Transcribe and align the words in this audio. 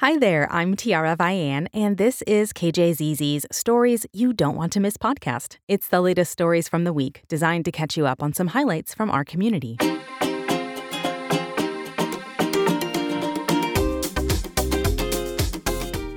Hi 0.00 0.16
there, 0.16 0.46
I'm 0.52 0.76
Tiara 0.76 1.16
Vian, 1.16 1.66
and 1.74 1.96
this 1.96 2.22
is 2.22 2.52
KJZZ's 2.52 3.46
Stories 3.50 4.06
You 4.12 4.32
Don't 4.32 4.54
Want 4.54 4.72
to 4.74 4.78
Miss 4.78 4.96
podcast. 4.96 5.56
It's 5.66 5.88
the 5.88 6.00
latest 6.00 6.30
stories 6.30 6.68
from 6.68 6.84
the 6.84 6.92
week, 6.92 7.22
designed 7.26 7.64
to 7.64 7.72
catch 7.72 7.96
you 7.96 8.06
up 8.06 8.22
on 8.22 8.32
some 8.32 8.46
highlights 8.46 8.94
from 8.94 9.10
our 9.10 9.24
community. 9.24 9.76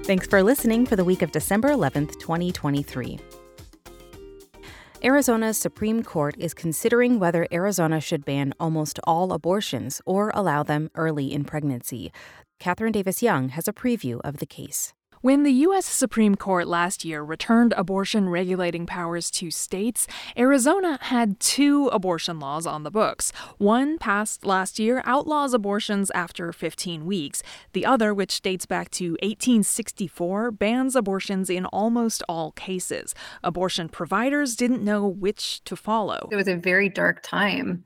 Thanks 0.03 0.27
for 0.27 0.43
listening 0.43 0.85
for 0.85 0.95
the 0.95 1.03
week 1.03 1.23
of 1.23 1.31
December 1.31 1.69
11th, 1.69 2.19
2023. 2.19 3.17
Arizona's 5.03 5.57
Supreme 5.57 6.03
Court 6.03 6.35
is 6.37 6.53
considering 6.53 7.17
whether 7.17 7.47
Arizona 7.51 7.99
should 7.99 8.25
ban 8.25 8.53
almost 8.59 8.99
all 9.05 9.33
abortions 9.33 9.99
or 10.05 10.29
allow 10.35 10.61
them 10.61 10.91
early 10.93 11.33
in 11.33 11.43
pregnancy. 11.43 12.11
Katherine 12.61 12.91
Davis 12.91 13.23
Young 13.23 13.49
has 13.49 13.67
a 13.67 13.73
preview 13.73 14.21
of 14.23 14.37
the 14.37 14.45
case. 14.45 14.93
When 15.21 15.41
the 15.41 15.51
U.S. 15.65 15.87
Supreme 15.87 16.35
Court 16.35 16.67
last 16.67 17.03
year 17.03 17.23
returned 17.23 17.73
abortion 17.75 18.29
regulating 18.29 18.85
powers 18.85 19.31
to 19.31 19.49
states, 19.49 20.05
Arizona 20.37 20.99
had 21.01 21.39
two 21.39 21.87
abortion 21.87 22.39
laws 22.39 22.67
on 22.67 22.83
the 22.83 22.91
books. 22.91 23.31
One, 23.57 23.97
passed 23.97 24.45
last 24.45 24.77
year, 24.77 25.01
outlaws 25.05 25.55
abortions 25.55 26.11
after 26.11 26.53
15 26.53 27.03
weeks. 27.07 27.41
The 27.73 27.83
other, 27.83 28.13
which 28.13 28.43
dates 28.43 28.67
back 28.67 28.91
to 28.91 29.13
1864, 29.23 30.51
bans 30.51 30.95
abortions 30.95 31.49
in 31.49 31.65
almost 31.65 32.21
all 32.29 32.51
cases. 32.51 33.15
Abortion 33.43 33.89
providers 33.89 34.55
didn't 34.55 34.83
know 34.83 35.07
which 35.07 35.63
to 35.63 35.75
follow. 35.75 36.29
It 36.31 36.35
was 36.35 36.47
a 36.47 36.57
very 36.57 36.89
dark 36.89 37.23
time 37.23 37.85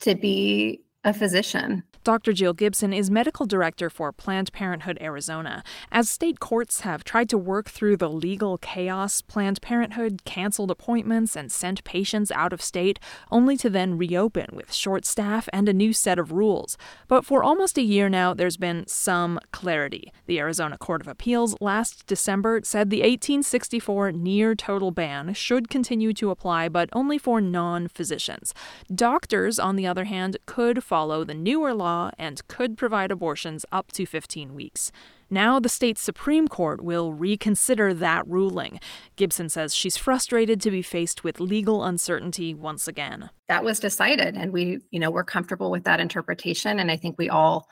to 0.00 0.14
be 0.14 0.82
a 1.04 1.14
physician. 1.14 1.84
Dr. 2.02 2.32
Jill 2.32 2.54
Gibson 2.54 2.94
is 2.94 3.10
medical 3.10 3.44
director 3.44 3.90
for 3.90 4.10
Planned 4.10 4.54
Parenthood 4.54 4.96
Arizona. 5.02 5.62
As 5.92 6.08
state 6.08 6.40
courts 6.40 6.80
have 6.80 7.04
tried 7.04 7.28
to 7.28 7.36
work 7.36 7.68
through 7.68 7.98
the 7.98 8.08
legal 8.08 8.56
chaos, 8.56 9.20
Planned 9.20 9.60
Parenthood 9.60 10.24
canceled 10.24 10.70
appointments 10.70 11.36
and 11.36 11.52
sent 11.52 11.84
patients 11.84 12.30
out 12.30 12.54
of 12.54 12.62
state, 12.62 12.98
only 13.30 13.54
to 13.58 13.68
then 13.68 13.98
reopen 13.98 14.46
with 14.54 14.72
short 14.72 15.04
staff 15.04 15.46
and 15.52 15.68
a 15.68 15.74
new 15.74 15.92
set 15.92 16.18
of 16.18 16.32
rules. 16.32 16.78
But 17.06 17.26
for 17.26 17.44
almost 17.44 17.76
a 17.76 17.82
year 17.82 18.08
now, 18.08 18.32
there's 18.32 18.56
been 18.56 18.86
some 18.86 19.38
clarity. 19.52 20.10
The 20.24 20.38
Arizona 20.38 20.78
Court 20.78 21.02
of 21.02 21.08
Appeals 21.08 21.54
last 21.60 22.06
December 22.06 22.62
said 22.64 22.88
the 22.88 23.00
1864 23.00 24.12
near 24.12 24.54
total 24.54 24.90
ban 24.90 25.34
should 25.34 25.68
continue 25.68 26.14
to 26.14 26.30
apply, 26.30 26.70
but 26.70 26.88
only 26.94 27.18
for 27.18 27.42
non 27.42 27.88
physicians. 27.88 28.54
Doctors, 28.94 29.58
on 29.58 29.76
the 29.76 29.86
other 29.86 30.04
hand, 30.04 30.38
could 30.46 30.82
follow 30.82 31.24
the 31.24 31.34
newer 31.34 31.74
law 31.74 31.89
law 31.90 32.10
and 32.18 32.46
could 32.48 32.76
provide 32.76 33.10
abortions 33.10 33.64
up 33.72 33.92
to 33.92 34.06
15 34.06 34.54
weeks. 34.54 34.92
Now, 35.28 35.60
the 35.60 35.68
state 35.68 35.98
Supreme 35.98 36.48
Court 36.48 36.82
will 36.82 37.12
reconsider 37.12 37.94
that 37.94 38.26
ruling. 38.26 38.80
Gibson 39.16 39.48
says 39.48 39.74
she's 39.74 39.96
frustrated 39.96 40.60
to 40.62 40.70
be 40.70 40.82
faced 40.82 41.22
with 41.22 41.40
legal 41.40 41.84
uncertainty 41.84 42.54
once 42.54 42.88
again. 42.88 43.30
That 43.48 43.64
was 43.64 43.78
decided, 43.78 44.36
and 44.36 44.52
we, 44.52 44.80
you 44.90 44.98
know, 44.98 45.10
we're 45.10 45.24
comfortable 45.24 45.70
with 45.70 45.84
that 45.84 46.00
interpretation. 46.00 46.80
And 46.80 46.90
I 46.90 46.96
think 46.96 47.16
we 47.16 47.28
all 47.28 47.68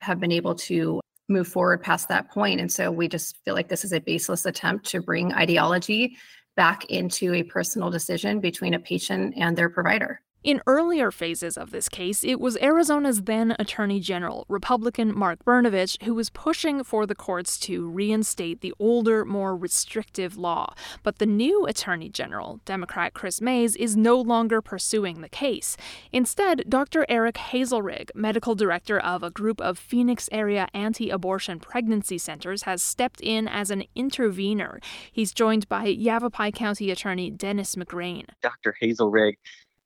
have 0.00 0.18
been 0.18 0.32
able 0.32 0.54
to 0.54 1.00
move 1.28 1.48
forward 1.48 1.82
past 1.82 2.08
that 2.08 2.30
point. 2.30 2.60
And 2.60 2.70
so 2.70 2.90
we 2.90 3.08
just 3.08 3.36
feel 3.44 3.54
like 3.54 3.68
this 3.68 3.84
is 3.84 3.92
a 3.92 4.00
baseless 4.00 4.46
attempt 4.46 4.86
to 4.90 5.00
bring 5.00 5.32
ideology 5.32 6.16
back 6.56 6.84
into 6.86 7.34
a 7.34 7.42
personal 7.42 7.90
decision 7.90 8.40
between 8.40 8.74
a 8.74 8.78
patient 8.78 9.34
and 9.36 9.56
their 9.56 9.68
provider. 9.68 10.20
In 10.44 10.60
earlier 10.66 11.10
phases 11.10 11.56
of 11.56 11.70
this 11.70 11.88
case, 11.88 12.22
it 12.22 12.38
was 12.38 12.58
Arizona's 12.58 13.22
then 13.22 13.56
Attorney 13.58 13.98
General, 13.98 14.44
Republican 14.50 15.16
Mark 15.16 15.42
Brnovich, 15.42 16.02
who 16.02 16.14
was 16.14 16.28
pushing 16.28 16.84
for 16.84 17.06
the 17.06 17.14
courts 17.14 17.58
to 17.60 17.88
reinstate 17.88 18.60
the 18.60 18.74
older, 18.78 19.24
more 19.24 19.56
restrictive 19.56 20.36
law. 20.36 20.74
But 21.02 21.16
the 21.16 21.24
new 21.24 21.64
Attorney 21.64 22.10
General, 22.10 22.60
Democrat 22.66 23.14
Chris 23.14 23.40
Mayes, 23.40 23.74
is 23.74 23.96
no 23.96 24.20
longer 24.20 24.60
pursuing 24.60 25.22
the 25.22 25.30
case. 25.30 25.78
Instead, 26.12 26.64
Dr. 26.68 27.06
Eric 27.08 27.36
Hazelrigg, 27.36 28.10
medical 28.14 28.54
director 28.54 29.00
of 29.00 29.22
a 29.22 29.30
group 29.30 29.62
of 29.62 29.78
Phoenix 29.78 30.28
area 30.30 30.68
anti 30.74 31.08
abortion 31.08 31.58
pregnancy 31.58 32.18
centers, 32.18 32.64
has 32.64 32.82
stepped 32.82 33.22
in 33.22 33.48
as 33.48 33.70
an 33.70 33.84
intervener. 33.94 34.78
He's 35.10 35.32
joined 35.32 35.70
by 35.70 35.86
Yavapai 35.86 36.50
County 36.50 36.90
Attorney 36.90 37.30
Dennis 37.30 37.76
McGrane. 37.76 38.26
Dr. 38.42 38.76
Hazelrigg 38.82 39.36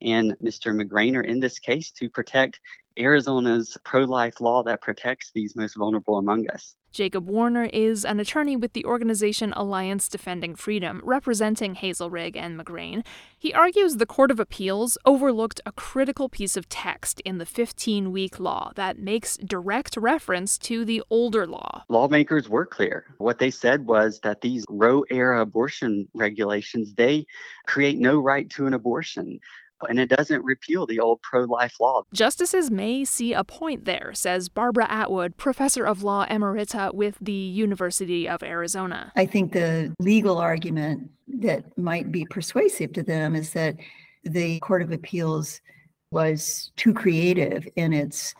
and 0.01 0.35
Mr. 0.43 0.73
McGrane 0.73 1.15
are 1.15 1.21
in 1.21 1.39
this 1.39 1.59
case 1.59 1.91
to 1.91 2.09
protect 2.09 2.59
Arizona's 2.97 3.77
pro 3.83 4.03
life 4.03 4.41
law 4.41 4.63
that 4.63 4.81
protects 4.81 5.31
these 5.33 5.55
most 5.55 5.75
vulnerable 5.77 6.17
among 6.17 6.49
us. 6.49 6.75
Jacob 6.91 7.29
Warner 7.29 7.65
is 7.65 8.03
an 8.03 8.19
attorney 8.19 8.55
with 8.55 8.73
the 8.73 8.83
organization 8.83 9.53
Alliance 9.53 10.09
Defending 10.09 10.55
Freedom, 10.55 11.01
representing 11.03 11.75
Hazelrigg 11.75 12.35
and 12.35 12.59
McGrane. 12.59 13.05
He 13.37 13.53
argues 13.53 13.97
the 13.97 14.07
Court 14.07 14.31
of 14.31 14.39
Appeals 14.39 14.97
overlooked 15.05 15.61
a 15.67 15.71
critical 15.71 16.29
piece 16.29 16.57
of 16.57 16.67
text 16.67 17.19
in 17.21 17.37
the 17.37 17.45
15 17.45 18.11
week 18.11 18.39
law 18.39 18.71
that 18.75 18.97
makes 18.97 19.37
direct 19.37 19.97
reference 19.97 20.57
to 20.57 20.83
the 20.83 21.03
older 21.11 21.45
law. 21.45 21.83
Lawmakers 21.89 22.49
were 22.49 22.65
clear. 22.65 23.05
What 23.19 23.37
they 23.37 23.51
said 23.51 23.85
was 23.85 24.19
that 24.21 24.41
these 24.41 24.65
Roe 24.67 25.03
era 25.11 25.41
abortion 25.41 26.07
regulations, 26.15 26.95
they 26.95 27.27
create 27.67 27.99
no 27.99 28.19
right 28.19 28.49
to 28.51 28.65
an 28.65 28.73
abortion 28.73 29.39
and 29.87 29.99
it 29.99 30.09
doesn't 30.09 30.43
repeal 30.43 30.85
the 30.85 30.99
old 30.99 31.21
pro 31.21 31.43
life 31.43 31.79
law. 31.79 32.03
Justices 32.13 32.69
may 32.69 33.05
see 33.05 33.33
a 33.33 33.43
point 33.43 33.85
there, 33.85 34.11
says 34.13 34.49
Barbara 34.49 34.87
Atwood, 34.89 35.37
professor 35.37 35.85
of 35.85 36.03
law 36.03 36.25
emerita 36.25 36.93
with 36.93 37.17
the 37.21 37.31
University 37.31 38.27
of 38.27 38.43
Arizona. 38.43 39.11
I 39.15 39.25
think 39.25 39.53
the 39.53 39.93
legal 39.99 40.37
argument 40.37 41.09
that 41.39 41.77
might 41.77 42.11
be 42.11 42.25
persuasive 42.25 42.93
to 42.93 43.03
them 43.03 43.35
is 43.35 43.53
that 43.53 43.75
the 44.23 44.59
Court 44.59 44.81
of 44.81 44.91
Appeals 44.91 45.61
was 46.11 46.71
too 46.75 46.93
creative 46.93 47.67
in 47.75 47.93
its 47.93 48.33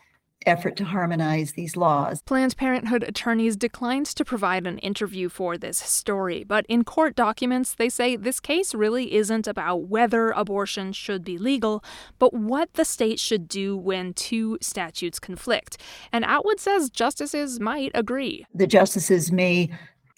effort 0.46 0.76
to 0.76 0.84
harmonize 0.84 1.52
these 1.52 1.76
laws. 1.76 2.22
Planned 2.22 2.56
Parenthood 2.56 3.02
attorneys 3.02 3.56
declined 3.56 4.06
to 4.06 4.24
provide 4.24 4.66
an 4.66 4.78
interview 4.78 5.28
for 5.28 5.58
this 5.58 5.78
story, 5.78 6.44
but 6.44 6.64
in 6.68 6.84
court 6.84 7.14
documents, 7.14 7.74
they 7.74 7.88
say 7.88 8.16
this 8.16 8.40
case 8.40 8.74
really 8.74 9.14
isn't 9.14 9.46
about 9.46 9.88
whether 9.88 10.30
abortion 10.30 10.92
should 10.92 11.24
be 11.24 11.38
legal, 11.38 11.84
but 12.18 12.32
what 12.32 12.72
the 12.74 12.84
state 12.84 13.20
should 13.20 13.48
do 13.48 13.76
when 13.76 14.14
two 14.14 14.58
statutes 14.60 15.18
conflict. 15.18 15.76
And 16.12 16.24
Atwood 16.24 16.60
says 16.60 16.90
justices 16.90 17.60
might 17.60 17.90
agree. 17.94 18.46
The 18.54 18.66
justices 18.66 19.30
may, 19.30 19.70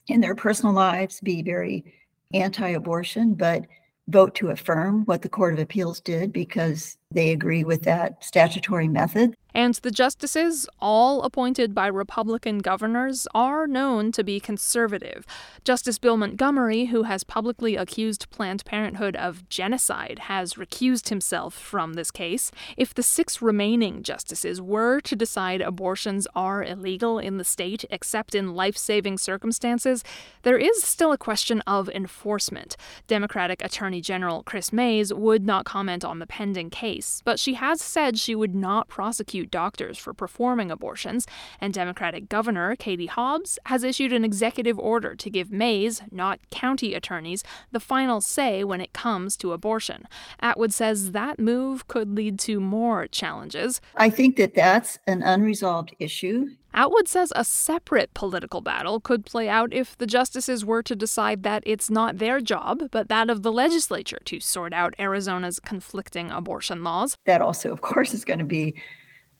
in 0.08 0.20
their 0.20 0.34
personal 0.34 0.74
lives, 0.74 1.20
be 1.20 1.42
very 1.42 1.84
anti 2.32 2.68
abortion, 2.68 3.34
but 3.34 3.66
vote 4.08 4.34
to 4.36 4.50
affirm 4.50 5.04
what 5.04 5.22
the 5.22 5.28
Court 5.28 5.54
of 5.54 5.60
Appeals 5.60 6.00
did 6.00 6.32
because 6.32 6.96
they 7.12 7.30
agree 7.30 7.64
with 7.64 7.82
that 7.82 8.22
statutory 8.24 8.88
method. 8.88 9.34
And 9.54 9.74
the 9.74 9.90
justices, 9.90 10.66
all 10.80 11.22
appointed 11.22 11.74
by 11.74 11.86
Republican 11.86 12.60
governors, 12.60 13.28
are 13.34 13.66
known 13.66 14.10
to 14.12 14.24
be 14.24 14.40
conservative. 14.40 15.26
Justice 15.62 15.98
Bill 15.98 16.16
Montgomery, 16.16 16.86
who 16.86 17.02
has 17.02 17.22
publicly 17.22 17.76
accused 17.76 18.30
Planned 18.30 18.64
Parenthood 18.64 19.14
of 19.14 19.46
genocide, 19.50 20.20
has 20.20 20.54
recused 20.54 21.10
himself 21.10 21.52
from 21.52 21.94
this 21.94 22.10
case. 22.10 22.50
If 22.78 22.94
the 22.94 23.02
six 23.02 23.42
remaining 23.42 24.02
justices 24.02 24.62
were 24.62 25.00
to 25.00 25.14
decide 25.14 25.60
abortions 25.60 26.26
are 26.34 26.64
illegal 26.64 27.18
in 27.18 27.36
the 27.36 27.44
state 27.44 27.84
except 27.90 28.34
in 28.34 28.54
life 28.54 28.78
saving 28.78 29.18
circumstances, 29.18 30.02
there 30.44 30.58
is 30.58 30.82
still 30.82 31.12
a 31.12 31.18
question 31.18 31.60
of 31.66 31.90
enforcement. 31.90 32.74
Democratic 33.06 33.62
Attorney 33.62 34.00
General 34.00 34.42
Chris 34.44 34.72
Mayes 34.72 35.12
would 35.12 35.44
not 35.44 35.66
comment 35.66 36.06
on 36.06 36.20
the 36.20 36.26
pending 36.26 36.70
case, 36.70 37.01
but 37.24 37.38
she 37.38 37.54
has 37.54 37.80
said 37.80 38.18
she 38.18 38.34
would 38.34 38.54
not 38.54 38.88
prosecute 38.88 39.50
doctors 39.50 39.98
for 39.98 40.14
performing 40.14 40.70
abortions, 40.70 41.26
and 41.60 41.74
Democratic 41.74 42.28
Governor 42.28 42.76
Katie 42.76 43.06
Hobbs 43.06 43.58
has 43.66 43.84
issued 43.84 44.12
an 44.12 44.24
executive 44.24 44.78
order 44.78 45.14
to 45.14 45.30
give 45.30 45.50
Mayes, 45.50 46.02
not 46.10 46.38
county 46.50 46.94
attorneys, 46.94 47.42
the 47.70 47.80
final 47.80 48.20
say 48.20 48.64
when 48.64 48.80
it 48.80 48.92
comes 48.92 49.36
to 49.38 49.52
abortion. 49.52 50.06
Atwood 50.40 50.72
says 50.72 51.12
that 51.12 51.38
move 51.38 51.88
could 51.88 52.14
lead 52.16 52.38
to 52.40 52.60
more 52.60 53.06
challenges. 53.06 53.80
I 53.96 54.10
think 54.10 54.36
that 54.36 54.54
that's 54.54 54.98
an 55.06 55.22
unresolved 55.22 55.94
issue. 55.98 56.48
Atwood 56.74 57.06
says 57.06 57.32
a 57.36 57.44
separate 57.44 58.14
political 58.14 58.60
battle 58.62 58.98
could 58.98 59.26
play 59.26 59.48
out 59.48 59.74
if 59.74 59.96
the 59.98 60.06
justices 60.06 60.64
were 60.64 60.82
to 60.82 60.96
decide 60.96 61.42
that 61.42 61.62
it's 61.66 61.90
not 61.90 62.18
their 62.18 62.40
job, 62.40 62.88
but 62.90 63.08
that 63.08 63.28
of 63.28 63.42
the 63.42 63.52
legislature 63.52 64.20
to 64.24 64.40
sort 64.40 64.72
out 64.72 64.94
Arizona's 64.98 65.60
conflicting 65.60 66.30
abortion 66.30 66.82
laws. 66.82 67.16
That 67.26 67.42
also, 67.42 67.72
of 67.72 67.82
course, 67.82 68.14
is 68.14 68.24
going 68.24 68.38
to 68.38 68.44
be 68.44 68.74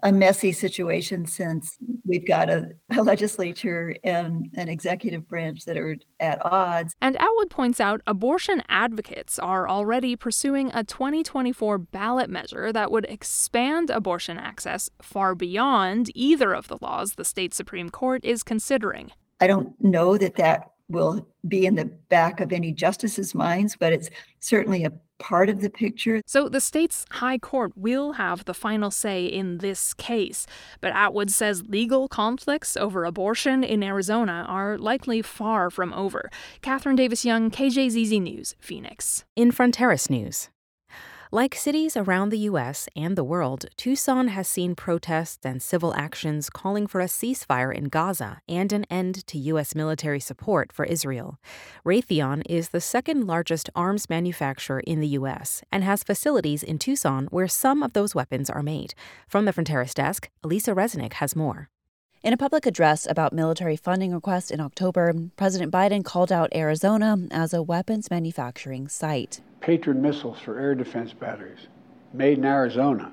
a 0.03 0.13
messy 0.13 0.53
situation 0.53 1.27
since 1.27 1.79
we've 2.05 2.27
got 2.27 2.51
a, 2.51 2.71
a, 2.91 3.03
legislature 3.03 3.95
and 4.03 4.49
an 4.57 4.69
executive 4.69 5.29
branch 5.29 5.65
that 5.65 5.77
are 5.77 5.97
at 6.19 6.45
odds. 6.45 6.95
And 7.01 7.17
Atwood 7.17 7.51
points 7.51 7.81
out 7.81 8.01
abortion 8.07 8.63
advocates 8.69 9.39
are 9.39 9.69
already 9.69 10.17
pursuing 10.17 10.71
a 10.75 10.83
2024 10.83 11.79
ballot 11.79 12.29
measure 12.29 12.73
that 12.73 12.91
would 12.91 13.07
expand 13.07 13.91
abortion 13.91 14.39
access 14.39 14.91
far 15.01 15.35
beyond 15.35 16.11
either 16.15 16.53
of 16.53 16.69
the 16.69 16.79
laws 16.81 17.15
the 17.15 17.25
state 17.25 17.55
Supreme 17.55 17.91
Court 17.91 18.25
is 18.25 18.43
considering. 18.43 19.13
I 19.41 19.47
don't 19.47 19.75
know 19.81 20.17
that 20.19 20.37
that 20.37 20.72
will 20.93 21.27
be 21.49 21.67
in 21.67 21.75
the 21.75 21.87
back 22.09 22.41
of 22.41 22.53
any 22.53 22.73
justice's 22.73 23.35
minds, 23.35 23.77
but 23.79 23.93
it's 23.93 24.11
certainly 24.41 24.85
a 24.85 24.93
part 25.19 25.49
of 25.49 25.61
the 25.61 25.71
picture. 25.71 26.21
So 26.27 26.49
the 26.49 26.61
state's 26.61 27.07
high 27.11 27.39
court 27.39 27.73
will 27.77 28.13
have 28.13 28.45
the 28.45 28.55
final 28.55 28.91
say 28.91 29.25
in 29.25 29.59
this 29.59 29.95
case. 29.95 30.47
But 30.81 30.93
Atwood 30.93 31.31
says 31.31 31.63
legal 31.69 32.09
conflicts 32.09 32.77
over 32.77 33.05
abortion 33.05 33.63
in 33.63 33.83
Arizona 33.83 34.45
are 34.49 34.77
likely 34.77 35.23
far 35.23 35.71
from 35.71 35.93
over. 35.93 36.29
Katherine 36.61 36.97
Davis 36.97 37.25
Young, 37.25 37.51
KJZZ 37.51 38.21
News, 38.21 38.57
Phoenix. 38.61 39.25
In 39.37 39.53
Fronteras 39.53 40.11
News. 40.11 40.49
Like 41.35 41.55
cities 41.55 41.97
around 41.97 42.29
the 42.29 42.41
U.S. 42.51 42.91
and 42.95 43.17
the 43.17 43.25
world, 43.25 43.65
Tucson 43.79 44.29
has 44.29 44.47
seen 44.47 44.75
protests 44.75 45.47
and 45.47 45.63
civil 45.63 45.95
actions 45.95 46.51
calling 46.51 46.87
for 46.87 47.01
a 47.01 47.07
ceasefire 47.07 47.75
in 47.75 47.85
Gaza 47.85 48.43
and 48.47 48.71
an 48.71 48.85
end 48.91 49.27
to 49.29 49.39
U.S. 49.39 49.75
military 49.75 50.21
support 50.21 50.75
for 50.75 50.85
Israel. 50.85 51.39
Raytheon 51.87 52.43
is 52.51 52.69
the 52.69 52.83
second 52.83 53.27
largest 53.27 53.71
arms 53.75 54.11
manufacturer 54.11 54.81
in 54.81 55.01
the 55.01 55.09
U.S. 55.09 55.63
and 55.73 55.83
has 55.83 56.05
facilities 56.05 56.63
in 56.63 56.79
Tucson 56.79 57.29
where 57.31 57.49
some 57.49 57.83
of 57.83 57.95
those 57.95 58.15
weapons 58.15 58.51
are 58.51 58.63
made. 58.63 58.93
From 59.27 59.47
the 59.47 59.55
Fronteras 59.55 59.95
desk, 59.95 60.29
Alisa 60.45 60.77
Reznick 60.77 61.15
has 61.15 61.35
more. 61.35 61.71
In 62.23 62.35
a 62.35 62.37
public 62.37 62.67
address 62.67 63.07
about 63.09 63.33
military 63.33 63.77
funding 63.77 64.13
requests 64.13 64.51
in 64.51 64.61
October, 64.61 65.15
President 65.39 65.73
Biden 65.73 66.05
called 66.05 66.31
out 66.31 66.55
Arizona 66.55 67.17
as 67.31 67.55
a 67.55 67.63
weapons 67.63 68.11
manufacturing 68.11 68.87
site. 68.87 69.41
Patriot 69.63 69.97
missiles 69.97 70.41
for 70.41 70.59
air 70.59 70.75
defense 70.75 71.13
batteries, 71.13 71.69
made 72.13 72.39
in 72.39 72.45
Arizona. 72.45 73.13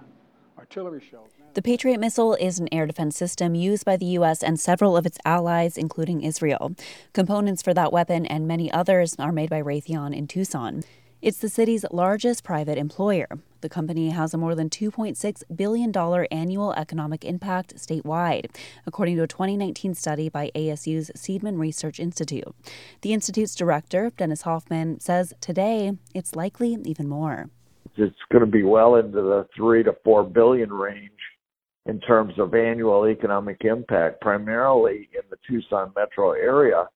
Artillery 0.58 1.02
shells. 1.10 1.30
The 1.54 1.62
Patriot 1.62 2.00
missile 2.00 2.34
is 2.36 2.60
an 2.60 2.68
air 2.72 2.86
defense 2.86 3.18
system 3.18 3.56
used 3.56 3.86
by 3.86 3.98
the 3.98 4.06
U.S. 4.06 4.44
and 4.44 4.60
several 4.60 4.98
of 4.98 5.06
its 5.06 5.18
allies, 5.26 5.78
including 5.78 6.22
Israel. 6.22 6.76
Components 7.14 7.62
for 7.62 7.74
that 7.74 7.94
weapon 7.94 8.26
and 8.26 8.48
many 8.48 8.72
others 8.72 9.16
are 9.20 9.32
made 9.32 9.50
by 9.50 9.62
Raytheon 9.62 10.16
in 10.16 10.28
Tucson. 10.28 10.84
It's 11.22 11.40
the 11.40 11.50
city's 11.50 11.84
largest 11.92 12.46
private 12.46 12.78
employer. 12.78 13.28
The 13.60 13.68
company 13.68 14.12
has 14.12 14.34
a 14.34 14.38
more 14.38 14.56
than 14.56 14.70
$2.6 14.70 15.44
billion 15.54 15.94
annual 16.32 16.72
economic 16.72 17.26
impact 17.26 17.76
statewide, 17.76 18.46
according 18.88 19.18
to 19.18 19.24
a 19.24 19.28
2019 19.28 19.96
study 19.96 20.30
by 20.30 20.50
ASU's 20.56 21.12
Seidman 21.18 21.60
Research 21.60 22.00
Institute. 22.00 22.56
The 23.02 23.12
Institute's 23.12 23.54
director, 23.54 24.14
Dennis 24.16 24.44
Hoffman, 24.44 25.02
says 25.02 25.34
today 25.42 25.92
it's 26.16 26.38
likely 26.38 26.78
even 26.86 27.10
more. 27.10 27.50
It's 27.98 28.16
going 28.32 28.46
to 28.46 28.50
be 28.50 28.64
well 28.64 28.96
into 28.96 29.22
the 29.22 29.46
three 29.54 29.84
to 29.84 29.98
four 30.06 30.24
billion 30.24 30.72
range 30.72 31.12
in 31.86 32.00
terms 32.00 32.36
of 32.40 32.56
annual 32.56 33.06
economic 33.10 33.66
impact, 33.66 34.22
primarily 34.22 35.10
in 35.14 35.24
the 35.30 35.38
Tucson 35.46 35.92
metro 35.98 36.32
area 36.32 36.88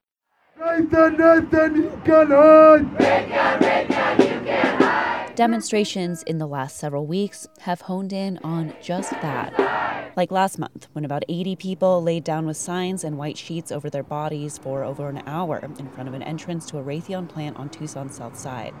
Nathan, 0.56 1.16
Nathan, 1.16 1.76
you 1.76 2.00
can 2.04 2.28
hide! 2.28 2.80
You 4.20 4.40
can 4.40 4.82
hide! 4.82 5.34
Demonstrations 5.34 6.22
in 6.22 6.38
the 6.38 6.46
last 6.46 6.76
several 6.76 7.06
weeks 7.06 7.48
have 7.60 7.80
honed 7.82 8.12
in 8.12 8.38
on 8.44 8.72
just 8.80 9.10
that. 9.10 10.12
Like 10.16 10.30
last 10.30 10.60
month, 10.60 10.86
when 10.92 11.04
about 11.04 11.24
80 11.28 11.56
people 11.56 12.02
laid 12.02 12.22
down 12.22 12.46
with 12.46 12.56
signs 12.56 13.02
and 13.02 13.18
white 13.18 13.36
sheets 13.36 13.72
over 13.72 13.90
their 13.90 14.04
bodies 14.04 14.56
for 14.56 14.84
over 14.84 15.08
an 15.08 15.24
hour 15.26 15.58
in 15.58 15.88
front 15.90 16.08
of 16.08 16.14
an 16.14 16.22
entrance 16.22 16.66
to 16.66 16.78
a 16.78 16.84
Raytheon 16.84 17.28
plant 17.28 17.56
on 17.56 17.68
Tucson's 17.68 18.16
south 18.16 18.38
side. 18.38 18.72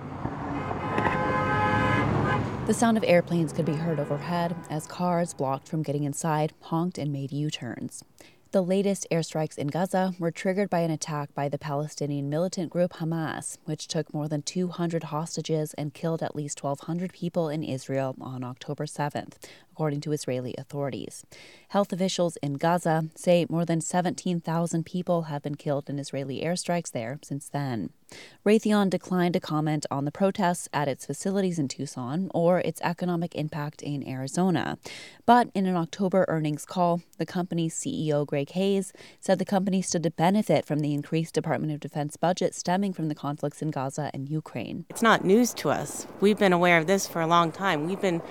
The 2.68 2.74
sound 2.74 2.96
of 2.96 3.04
airplanes 3.04 3.52
could 3.52 3.66
be 3.66 3.74
heard 3.74 3.98
overhead 3.98 4.54
as 4.70 4.86
cars 4.86 5.34
blocked 5.34 5.68
from 5.68 5.82
getting 5.82 6.04
inside 6.04 6.52
honked 6.60 6.98
and 6.98 7.12
made 7.12 7.32
U 7.32 7.50
turns. 7.50 8.04
The 8.54 8.62
latest 8.62 9.08
airstrikes 9.10 9.58
in 9.58 9.66
Gaza 9.66 10.14
were 10.20 10.30
triggered 10.30 10.70
by 10.70 10.78
an 10.78 10.92
attack 10.92 11.34
by 11.34 11.48
the 11.48 11.58
Palestinian 11.58 12.30
militant 12.30 12.70
group 12.70 12.92
Hamas, 12.92 13.58
which 13.64 13.88
took 13.88 14.14
more 14.14 14.28
than 14.28 14.42
200 14.42 15.02
hostages 15.02 15.74
and 15.74 15.92
killed 15.92 16.22
at 16.22 16.36
least 16.36 16.62
1,200 16.62 17.12
people 17.12 17.48
in 17.48 17.64
Israel 17.64 18.14
on 18.20 18.44
October 18.44 18.86
7th, 18.86 19.38
according 19.74 20.00
to 20.00 20.12
Israeli 20.12 20.54
authorities. 20.56 21.26
Health 21.70 21.92
officials 21.92 22.36
in 22.36 22.54
Gaza 22.54 23.08
say 23.16 23.44
more 23.48 23.64
than 23.64 23.80
17,000 23.80 24.86
people 24.86 25.22
have 25.22 25.42
been 25.42 25.56
killed 25.56 25.90
in 25.90 25.98
Israeli 25.98 26.42
airstrikes 26.42 26.92
there 26.92 27.18
since 27.24 27.48
then. 27.48 27.90
Raytheon 28.46 28.88
declined 28.90 29.32
to 29.32 29.40
comment 29.40 29.84
on 29.90 30.04
the 30.04 30.12
protests 30.12 30.68
at 30.72 30.86
its 30.86 31.06
facilities 31.06 31.58
in 31.58 31.66
Tucson 31.66 32.30
or 32.32 32.60
its 32.60 32.80
economic 32.82 33.34
impact 33.34 33.82
in 33.82 34.06
Arizona. 34.06 34.78
But 35.26 35.48
in 35.54 35.66
an 35.66 35.76
October 35.76 36.24
earnings 36.28 36.64
call, 36.64 37.00
the 37.18 37.26
company's 37.26 37.74
CEO 37.74 38.24
Greg 38.24 38.50
Hayes 38.50 38.92
said 39.18 39.40
the 39.40 39.44
company 39.44 39.82
stood 39.82 40.04
to 40.04 40.10
benefit 40.12 40.64
from 40.64 40.78
the 40.78 40.94
increased 40.94 41.34
Department 41.34 41.72
of 41.72 41.80
Defense 41.80 42.16
budget 42.16 42.54
stemming 42.54 42.92
from 42.92 43.08
the 43.08 43.14
conflicts 43.16 43.62
in 43.62 43.72
Gaza 43.72 44.12
and 44.14 44.28
Ukraine. 44.28 44.84
It's 44.88 45.02
not 45.02 45.24
news 45.24 45.52
to 45.54 45.70
us. 45.70 46.06
We've 46.20 46.38
been 46.38 46.52
aware 46.52 46.78
of 46.78 46.86
this 46.86 47.08
for 47.08 47.20
a 47.20 47.26
long 47.26 47.50
time. 47.50 47.86
We've 47.86 48.00
been 48.00 48.22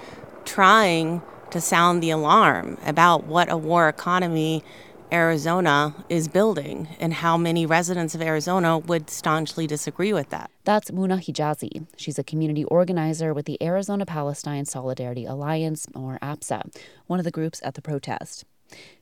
trying 0.46 1.22
to 1.52 1.62
sound 1.62 2.02
the 2.02 2.10
alarm 2.10 2.78
about 2.86 3.26
what 3.26 3.52
a 3.52 3.58
war 3.58 3.88
economy 3.88 4.64
Arizona 5.12 5.94
is 6.10 6.28
building 6.28 6.88
and 7.00 7.14
how 7.14 7.38
many 7.38 7.68
residents 7.68 8.16
of 8.16 8.22
Arizona 8.22 8.80
would 8.80 9.12
staunchly 9.12 9.68
disagree 9.68 10.12
with 10.12 10.30
that. 10.32 10.50
That's 10.64 10.90
Muna 10.90 11.24
Hijazi. 11.24 11.86
She's 11.96 12.18
a 12.18 12.24
community 12.24 12.64
organizer 12.64 13.32
with 13.32 13.46
the 13.46 13.62
Arizona 13.62 14.08
Palestine 14.08 14.66
Solidarity 14.66 15.26
Alliance, 15.26 15.88
or 15.94 16.18
APSA, 16.24 16.76
one 17.06 17.20
of 17.20 17.26
the 17.26 17.32
groups 17.32 17.62
at 17.64 17.76
the 17.76 17.82
protest. 17.82 18.46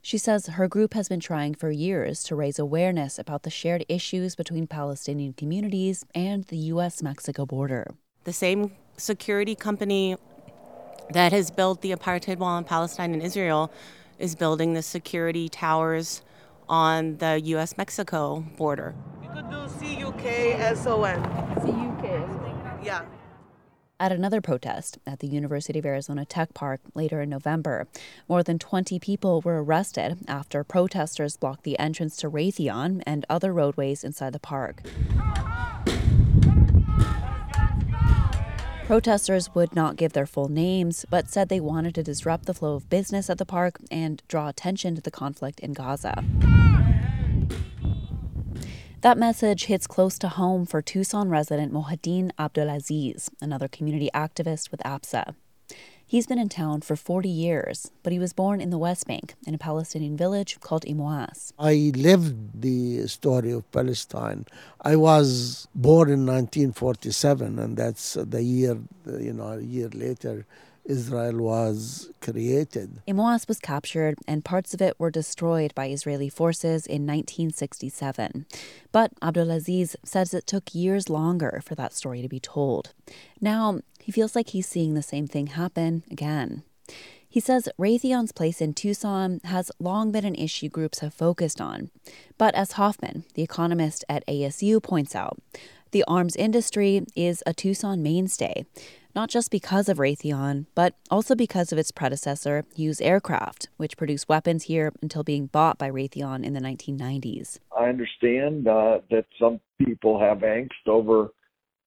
She 0.01 0.17
says 0.17 0.47
her 0.47 0.67
group 0.67 0.93
has 0.95 1.07
been 1.07 1.21
trying 1.21 1.55
for 1.55 1.71
years 1.71 2.23
to 2.23 2.35
raise 2.35 2.59
awareness 2.59 3.17
about 3.17 3.43
the 3.43 3.49
shared 3.49 3.85
issues 3.87 4.35
between 4.35 4.67
Palestinian 4.67 5.31
communities 5.31 6.03
and 6.13 6.43
the 6.45 6.57
U.S. 6.57 7.01
Mexico 7.01 7.45
border. 7.45 7.95
The 8.25 8.33
same 8.33 8.73
security 8.97 9.55
company 9.55 10.17
that 11.13 11.31
has 11.31 11.51
built 11.51 11.81
the 11.81 11.91
apartheid 11.91 12.37
wall 12.37 12.57
in 12.57 12.63
Palestine 12.63 13.13
and 13.13 13.21
Israel 13.21 13.71
is 14.19 14.35
building 14.35 14.73
the 14.73 14.81
security 14.81 15.49
towers 15.49 16.21
on 16.69 17.17
the 17.17 17.39
US 17.45 17.77
Mexico 17.77 18.45
border. 18.57 18.95
You 19.21 19.29
could 19.29 19.49
do 19.49 19.67
C-U-K-S-O-N. 19.79 21.23
C-U-K-S-O-N. 21.61 22.79
Yeah. 22.83 23.05
At 23.99 24.11
another 24.11 24.41
protest 24.41 24.97
at 25.05 25.19
the 25.19 25.27
University 25.27 25.77
of 25.77 25.85
Arizona 25.85 26.25
Tech 26.25 26.55
Park 26.55 26.81
later 26.95 27.21
in 27.21 27.29
November, 27.29 27.87
more 28.27 28.41
than 28.41 28.57
20 28.57 28.97
people 28.97 29.41
were 29.41 29.63
arrested 29.63 30.17
after 30.27 30.63
protesters 30.63 31.37
blocked 31.37 31.63
the 31.63 31.77
entrance 31.77 32.17
to 32.17 32.29
Raytheon 32.29 33.03
and 33.05 33.25
other 33.29 33.53
roadways 33.53 34.03
inside 34.03 34.33
the 34.33 34.39
park. 34.39 34.81
Protesters 38.91 39.55
would 39.55 39.73
not 39.73 39.95
give 39.95 40.11
their 40.11 40.25
full 40.25 40.49
names, 40.49 41.05
but 41.09 41.29
said 41.29 41.47
they 41.47 41.61
wanted 41.61 41.95
to 41.95 42.03
disrupt 42.03 42.45
the 42.45 42.53
flow 42.53 42.75
of 42.75 42.89
business 42.89 43.29
at 43.29 43.37
the 43.37 43.45
park 43.45 43.79
and 43.89 44.21
draw 44.27 44.49
attention 44.49 44.95
to 44.95 45.01
the 45.01 45.09
conflict 45.09 45.61
in 45.61 45.71
Gaza. 45.71 46.25
That 48.99 49.17
message 49.17 49.67
hits 49.67 49.87
close 49.87 50.19
to 50.19 50.27
home 50.27 50.65
for 50.65 50.81
Tucson 50.81 51.29
resident 51.29 51.71
Mohyeddin 51.71 52.31
Abdulaziz, 52.37 53.29
another 53.39 53.69
community 53.69 54.09
activist 54.13 54.71
with 54.71 54.81
APSA. 54.81 55.35
He's 56.11 56.27
been 56.27 56.39
in 56.39 56.49
town 56.49 56.81
for 56.81 56.97
40 56.97 57.29
years, 57.29 57.89
but 58.03 58.11
he 58.11 58.19
was 58.19 58.33
born 58.33 58.59
in 58.59 58.69
the 58.69 58.77
West 58.77 59.07
Bank 59.07 59.35
in 59.47 59.53
a 59.53 59.57
Palestinian 59.57 60.17
village 60.17 60.59
called 60.59 60.83
Imwas. 60.83 61.53
I 61.57 61.93
lived 61.95 62.61
the 62.61 63.07
story 63.07 63.51
of 63.53 63.71
Palestine. 63.71 64.45
I 64.81 64.97
was 64.97 65.69
born 65.73 66.09
in 66.09 66.25
1947, 66.25 67.57
and 67.57 67.77
that's 67.77 68.15
the 68.15 68.43
year, 68.43 68.77
you 69.07 69.31
know, 69.31 69.53
a 69.53 69.61
year 69.61 69.87
later, 69.93 70.45
Israel 70.85 71.37
was 71.37 72.11
created. 72.21 73.01
Imwas 73.07 73.47
was 73.47 73.59
captured, 73.59 74.15
and 74.27 74.43
parts 74.43 74.73
of 74.73 74.81
it 74.81 74.99
were 74.99 75.11
destroyed 75.11 75.73
by 75.75 75.87
Israeli 75.87 76.29
forces 76.29 76.85
in 76.85 77.05
1967. 77.05 78.45
But 78.91 79.11
Abdulaziz 79.21 79.95
says 80.03 80.33
it 80.33 80.47
took 80.47 80.73
years 80.73 81.09
longer 81.09 81.61
for 81.63 81.75
that 81.75 81.93
story 81.93 82.21
to 82.21 82.27
be 82.27 82.39
told. 82.39 82.93
Now, 83.39 83.79
he 83.99 84.11
feels 84.11 84.35
like 84.35 84.49
he's 84.49 84.67
seeing 84.67 84.93
the 84.93 85.03
same 85.03 85.27
thing 85.27 85.47
happen 85.47 86.03
again. 86.09 86.63
He 87.31 87.39
says 87.39 87.69
Raytheon's 87.79 88.33
place 88.33 88.59
in 88.59 88.73
Tucson 88.73 89.39
has 89.45 89.71
long 89.79 90.11
been 90.11 90.25
an 90.25 90.35
issue 90.35 90.67
groups 90.67 90.99
have 90.99 91.13
focused 91.13 91.61
on. 91.61 91.89
But 92.37 92.53
as 92.55 92.73
Hoffman, 92.73 93.23
the 93.35 93.41
economist 93.41 94.03
at 94.09 94.27
ASU, 94.27 94.83
points 94.83 95.15
out, 95.15 95.39
the 95.91 96.03
arms 96.07 96.35
industry 96.35 97.05
is 97.15 97.41
a 97.45 97.53
Tucson 97.53 98.03
mainstay, 98.03 98.65
not 99.15 99.29
just 99.29 99.51
because 99.51 99.89
of 99.89 99.97
Raytheon, 99.97 100.65
but 100.75 100.95
also 101.09 101.35
because 101.35 101.71
of 101.71 101.77
its 101.77 101.91
predecessor, 101.91 102.65
Hughes 102.75 103.01
Aircraft, 103.01 103.69
which 103.77 103.97
produced 103.97 104.29
weapons 104.29 104.63
here 104.63 104.91
until 105.01 105.23
being 105.23 105.47
bought 105.47 105.77
by 105.77 105.89
Raytheon 105.89 106.43
in 106.43 106.53
the 106.53 106.61
1990s. 106.61 107.59
I 107.77 107.89
understand 107.89 108.67
uh, 108.67 108.99
that 109.09 109.25
some 109.39 109.59
people 109.79 110.19
have 110.19 110.39
angst 110.39 110.87
over 110.87 111.29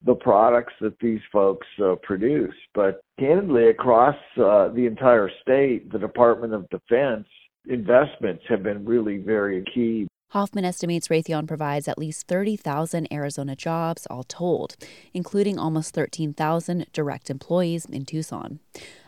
the 0.04 0.14
products 0.14 0.74
that 0.80 0.98
these 1.00 1.20
folks 1.32 1.66
uh, 1.82 1.94
produce. 2.02 2.54
But 2.74 3.00
candidly, 3.18 3.68
across 3.68 4.16
uh, 4.36 4.68
the 4.68 4.86
entire 4.86 5.30
state, 5.40 5.90
the 5.90 5.98
Department 5.98 6.52
of 6.52 6.68
Defense 6.68 7.26
investments 7.66 8.44
have 8.48 8.62
been 8.62 8.84
really 8.84 9.18
very 9.18 9.64
key. 9.74 10.06
Hoffman 10.34 10.64
estimates 10.64 11.06
Raytheon 11.06 11.46
provides 11.46 11.86
at 11.86 11.96
least 11.96 12.26
30,000 12.26 13.06
Arizona 13.12 13.54
jobs 13.54 14.04
all 14.10 14.24
told, 14.24 14.74
including 15.12 15.60
almost 15.60 15.94
13,000 15.94 16.86
direct 16.92 17.30
employees 17.30 17.84
in 17.84 18.04
Tucson. 18.04 18.58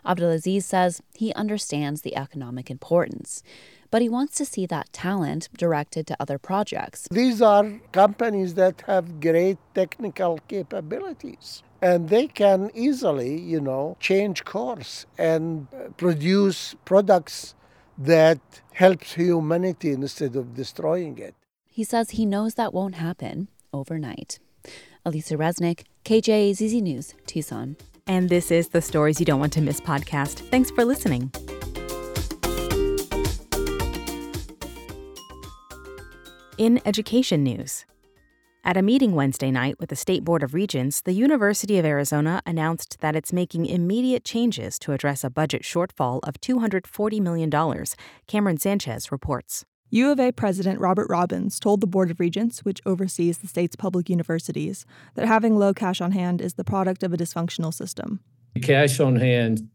Abdulaziz 0.05 0.63
says 0.63 1.03
he 1.17 1.35
understands 1.35 2.03
the 2.03 2.17
economic 2.17 2.71
importance, 2.71 3.43
but 3.91 4.03
he 4.03 4.09
wants 4.09 4.37
to 4.37 4.45
see 4.45 4.67
that 4.67 4.93
talent 4.93 5.49
directed 5.59 6.07
to 6.07 6.17
other 6.21 6.39
projects. 6.39 7.09
These 7.11 7.43
are 7.43 7.73
companies 7.91 8.55
that 8.55 8.83
have 8.87 9.19
great 9.19 9.59
technical 9.75 10.39
capabilities 10.47 11.65
and 11.83 12.09
they 12.09 12.29
can 12.29 12.71
easily, 12.73 13.37
you 13.41 13.61
know, 13.61 13.97
change 13.99 14.45
course 14.45 15.07
and 15.19 15.67
uh, 15.75 15.89
produce 15.97 16.77
products 16.85 17.57
that 17.99 18.41
helps 18.73 19.15
humanity 19.15 19.93
instead 19.93 20.37
of 20.37 20.55
destroying 20.55 21.19
it. 21.19 21.35
He 21.67 21.85
says 21.85 22.11
he 22.11 22.27
knows 22.27 22.55
that 22.55 22.73
won't 22.73 22.97
happen 22.97 23.49
overnight. 23.73 24.39
Alisa 25.05 25.37
Reznick, 25.37 25.85
KJZZ 26.05 26.83
News, 26.83 27.15
Tucson. 27.27 27.77
And 28.07 28.29
this 28.29 28.51
is 28.51 28.69
the 28.69 28.81
Stories 28.81 29.21
You 29.21 29.27
Don't 29.27 29.41
Want 29.41 29.53
to 29.55 29.61
Miss 29.61 29.81
podcast. 29.81 30.49
Thanks 30.51 30.71
for 30.71 30.85
listening. 30.85 31.31
In 36.59 36.81
education 36.87 37.43
news, 37.43 37.85
at 38.67 38.77
a 38.77 38.83
meeting 38.83 39.15
Wednesday 39.15 39.53
night 39.53 39.79
with 39.79 39.91
the 39.91 39.97
State 39.97 40.25
Board 40.25 40.43
of 40.43 40.53
Regents, 40.53 41.01
the 41.01 41.13
University 41.13 41.79
of 41.79 41.85
Arizona 41.85 42.43
announced 42.45 42.99
that 42.99 43.15
it's 43.15 43.33
making 43.33 43.65
immediate 43.65 44.25
changes 44.25 44.77
to 44.81 44.91
address 44.91 45.23
a 45.23 45.31
budget 45.31 45.63
shortfall 45.63 46.19
of 46.25 46.41
$240 46.41 47.21
million. 47.21 47.49
Camryn 47.49 48.61
Sanchez 48.61 49.13
reports. 49.13 49.65
U 49.91 50.11
of 50.11 50.19
A 50.19 50.33
President 50.33 50.81
Robert 50.81 51.09
Robbins 51.09 51.61
told 51.61 51.81
the 51.81 51.87
Board 51.87 52.11
of 52.11 52.19
Regents, 52.19 52.65
which 52.65 52.81
oversees 52.85 53.39
the 53.39 53.47
state's 53.47 53.77
public 53.77 54.11
universities, 54.11 54.85
that 55.15 55.29
having 55.29 55.57
low 55.57 55.73
cash 55.73 56.01
on 56.01 56.11
hand 56.11 56.41
is 56.41 56.55
the 56.55 56.65
product 56.65 57.05
of 57.05 57.13
a 57.13 57.17
dysfunctional 57.17 57.73
system. 57.73 58.19
Cash 58.61 58.99
on 58.99 59.15
hand 59.15 59.69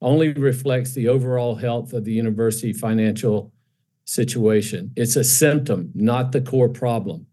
only 0.00 0.32
reflects 0.32 0.94
the 0.94 1.08
overall 1.08 1.56
health 1.56 1.92
of 1.92 2.04
the 2.04 2.12
university 2.12 2.72
financial 2.72 3.52
situation. 4.04 4.92
It's 4.94 5.16
a 5.16 5.24
symptom, 5.24 5.90
not 5.96 6.30
the 6.30 6.40
core 6.40 6.68
problem 6.68 7.26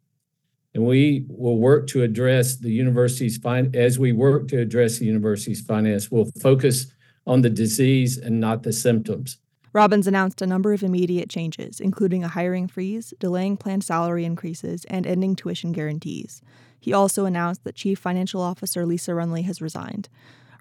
and 0.73 0.85
we 0.85 1.25
will 1.29 1.57
work 1.57 1.87
to 1.87 2.03
address 2.03 2.57
the 2.57 2.71
university's 2.71 3.37
fin- 3.37 3.71
as 3.75 3.99
we 3.99 4.11
work 4.11 4.47
to 4.49 4.59
address 4.59 4.97
the 4.97 5.05
university's 5.05 5.61
finance 5.61 6.11
we'll 6.11 6.29
focus 6.41 6.87
on 7.25 7.41
the 7.41 7.49
disease 7.49 8.17
and 8.17 8.39
not 8.39 8.63
the 8.63 8.73
symptoms. 8.73 9.37
Robbins 9.71 10.07
announced 10.07 10.41
a 10.41 10.47
number 10.47 10.73
of 10.73 10.83
immediate 10.83 11.29
changes 11.29 11.79
including 11.79 12.23
a 12.23 12.29
hiring 12.29 12.67
freeze 12.67 13.13
delaying 13.19 13.57
planned 13.57 13.83
salary 13.83 14.25
increases 14.25 14.85
and 14.85 15.05
ending 15.05 15.35
tuition 15.35 15.71
guarantees. 15.71 16.41
He 16.79 16.91
also 16.91 17.25
announced 17.25 17.63
that 17.63 17.75
chief 17.75 17.99
financial 17.99 18.41
officer 18.41 18.85
lisa 18.85 19.11
rulney 19.11 19.45
has 19.45 19.61
resigned. 19.61 20.09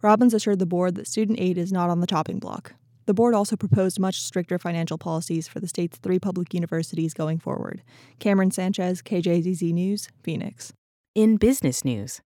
Robbins 0.02 0.34
assured 0.34 0.58
the 0.58 0.66
board 0.66 0.94
that 0.96 1.06
student 1.06 1.40
aid 1.40 1.58
is 1.58 1.72
not 1.72 1.90
on 1.90 2.00
the 2.00 2.06
chopping 2.06 2.38
block 2.38 2.74
the 3.06 3.14
board 3.14 3.34
also 3.34 3.56
proposed 3.56 3.98
much 3.98 4.20
stricter 4.20 4.58
financial 4.58 4.98
policies 4.98 5.48
for 5.48 5.60
the 5.60 5.68
state's 5.68 5.98
three 5.98 6.18
public 6.18 6.54
universities 6.54 7.14
going 7.14 7.38
forward. 7.38 7.82
Camryn 8.20 8.52
Sanchez, 8.52 9.02
KJZZ 9.02 9.72
News, 9.72 10.08
Phoenix. 10.22 10.72
In 11.14 11.36
business 11.36 11.84
news, 11.84 12.20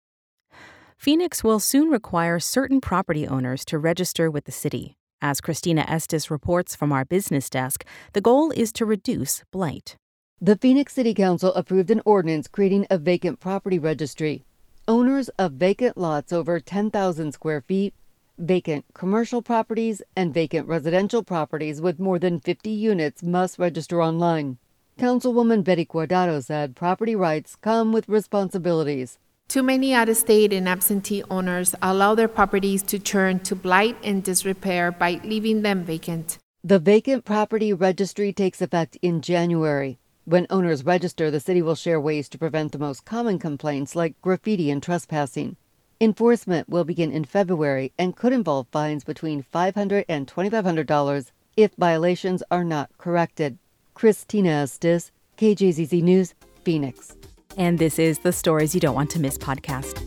Phoenix 0.96 1.44
will 1.44 1.60
soon 1.60 1.90
require 1.90 2.40
certain 2.40 2.80
property 2.80 3.26
owners 3.26 3.64
to 3.66 3.78
register 3.78 4.30
with 4.30 4.44
the 4.44 4.52
city. 4.52 4.96
As 5.20 5.40
Christina 5.40 5.84
Estes 5.88 6.30
reports 6.30 6.76
from 6.76 6.92
our 6.92 7.04
business 7.04 7.50
desk, 7.50 7.84
the 8.12 8.20
goal 8.20 8.50
is 8.50 8.72
to 8.72 8.84
reduce 8.84 9.42
blight. 9.50 9.96
The 10.40 10.56
Phoenix 10.56 10.92
City 10.92 11.14
Council 11.14 11.54
approved 11.54 11.90
an 11.90 12.02
ordinance 12.04 12.48
creating 12.48 12.86
a 12.90 12.98
vacant 12.98 13.40
property 13.40 13.78
registry. 13.78 14.44
Owners 14.86 15.30
of 15.30 15.52
vacant 15.52 15.96
lots 15.96 16.32
over 16.32 16.60
10,000 16.60 17.32
square 17.32 17.62
feet 17.62 17.94
Vacant 18.38 18.84
commercial 18.92 19.40
properties 19.40 20.02
and 20.14 20.34
vacant 20.34 20.68
residential 20.68 21.22
properties 21.22 21.80
with 21.80 21.98
more 21.98 22.18
than 22.18 22.38
50 22.38 22.68
units 22.68 23.22
must 23.22 23.58
register 23.58 24.02
online. 24.02 24.58
Councilwoman 24.98 25.64
Betty 25.64 25.86
Guardado 25.86 26.44
said 26.44 26.76
property 26.76 27.16
rights 27.16 27.56
come 27.56 27.94
with 27.94 28.10
responsibilities. 28.10 29.18
Too 29.48 29.62
many 29.62 29.94
out 29.94 30.10
of 30.10 30.18
state 30.18 30.52
and 30.52 30.68
absentee 30.68 31.22
owners 31.30 31.74
allow 31.80 32.14
their 32.14 32.28
properties 32.28 32.82
to 32.82 32.98
turn 32.98 33.38
to 33.40 33.56
blight 33.56 33.96
and 34.04 34.22
disrepair 34.22 34.92
by 34.92 35.18
leaving 35.24 35.62
them 35.62 35.82
vacant. 35.82 36.36
The 36.62 36.78
vacant 36.78 37.24
property 37.24 37.72
registry 37.72 38.34
takes 38.34 38.60
effect 38.60 38.98
in 39.00 39.22
January. 39.22 39.98
When 40.26 40.46
owners 40.50 40.84
register, 40.84 41.30
the 41.30 41.40
city 41.40 41.62
will 41.62 41.74
share 41.74 42.00
ways 42.00 42.28
to 42.28 42.38
prevent 42.38 42.72
the 42.72 42.78
most 42.78 43.06
common 43.06 43.38
complaints 43.38 43.96
like 43.96 44.20
graffiti 44.20 44.70
and 44.70 44.82
trespassing. 44.82 45.56
Enforcement 45.98 46.68
will 46.68 46.84
begin 46.84 47.10
in 47.10 47.24
February 47.24 47.90
and 47.98 48.14
could 48.14 48.32
involve 48.32 48.66
fines 48.70 49.02
between 49.02 49.42
$500 49.42 50.04
and 50.08 50.26
$2,500 50.26 51.30
if 51.56 51.70
violations 51.78 52.42
are 52.50 52.64
not 52.64 52.90
corrected. 52.98 53.56
Christina 53.94 54.50
Estes, 54.50 55.10
KJZZ 55.38 56.02
News, 56.02 56.34
Phoenix. 56.64 57.16
And 57.56 57.78
this 57.78 57.98
is 57.98 58.18
the 58.18 58.32
Stories 58.32 58.74
You 58.74 58.80
Don't 58.80 58.94
Want 58.94 59.10
to 59.12 59.18
Miss 59.18 59.38
podcast. 59.38 60.02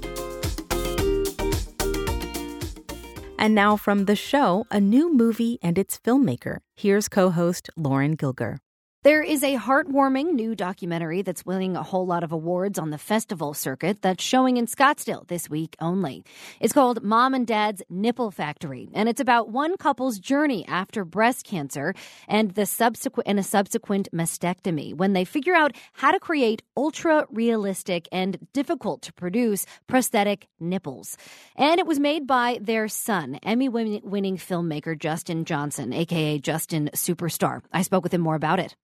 And 3.39 3.55
now 3.55 3.75
from 3.75 4.05
the 4.05 4.15
show, 4.15 4.67
a 4.69 4.79
new 4.79 5.11
movie 5.11 5.57
and 5.63 5.79
its 5.79 5.97
filmmaker. 5.97 6.59
Here's 6.75 7.09
co 7.09 7.31
host 7.31 7.71
Lauren 7.75 8.15
Gilger. 8.15 8.59
There 9.01 9.23
is 9.23 9.45
a 9.45 9.55
heartwarming 9.55 10.33
new 10.33 10.55
documentary 10.55 11.21
that's 11.21 11.45
winning 11.45 11.77
a 11.77 11.83
whole 11.83 12.05
lot 12.05 12.21
of 12.21 12.33
awards 12.33 12.77
on 12.77 12.89
the 12.89 12.97
festival 12.97 13.53
circuit 13.53 14.01
that's 14.01 14.21
showing 14.21 14.57
in 14.57 14.65
Scottsdale 14.65 15.25
this 15.29 15.49
week 15.49 15.77
only. 15.79 16.25
It's 16.59 16.73
called 16.73 17.01
Mom 17.01 17.33
and 17.33 17.47
Dad's 17.47 17.81
Nipple 17.89 18.29
Factory, 18.29 18.89
and 18.93 19.07
it's 19.07 19.21
about 19.21 19.51
one 19.51 19.77
couple's 19.77 20.19
journey 20.19 20.65
after 20.67 21.05
breast 21.05 21.45
cancer 21.45 21.93
and 22.27 22.51
the 22.55 22.65
subsequent 22.65 23.25
and 23.29 23.39
a 23.39 23.43
subsequent 23.43 24.09
mastectomy 24.11 24.93
when 24.93 25.13
they 25.13 25.23
figure 25.23 25.55
out 25.55 25.77
how 25.93 26.11
to 26.11 26.19
create 26.19 26.61
ultra 26.75 27.25
realistic 27.29 28.05
and 28.11 28.49
difficult 28.51 29.01
to 29.03 29.13
produce 29.13 29.65
prosthetic 29.87 30.49
nipples. 30.59 31.15
And 31.55 31.79
it 31.79 31.87
was 31.87 32.01
made 32.01 32.27
by 32.27 32.59
their 32.61 32.89
son, 32.89 33.39
Emmy 33.43 33.69
winning 33.69 34.35
filmmaker 34.35 34.99
Justin 34.99 35.45
Johnson, 35.45 35.93
aka 35.93 36.37
Justin 36.37 36.89
Superstar. 36.93 37.61
I 37.71 37.83
spoke 37.83 38.03
with 38.03 38.13
him 38.13 38.19
more 38.19 38.35
about 38.35 38.59
it 38.59 38.75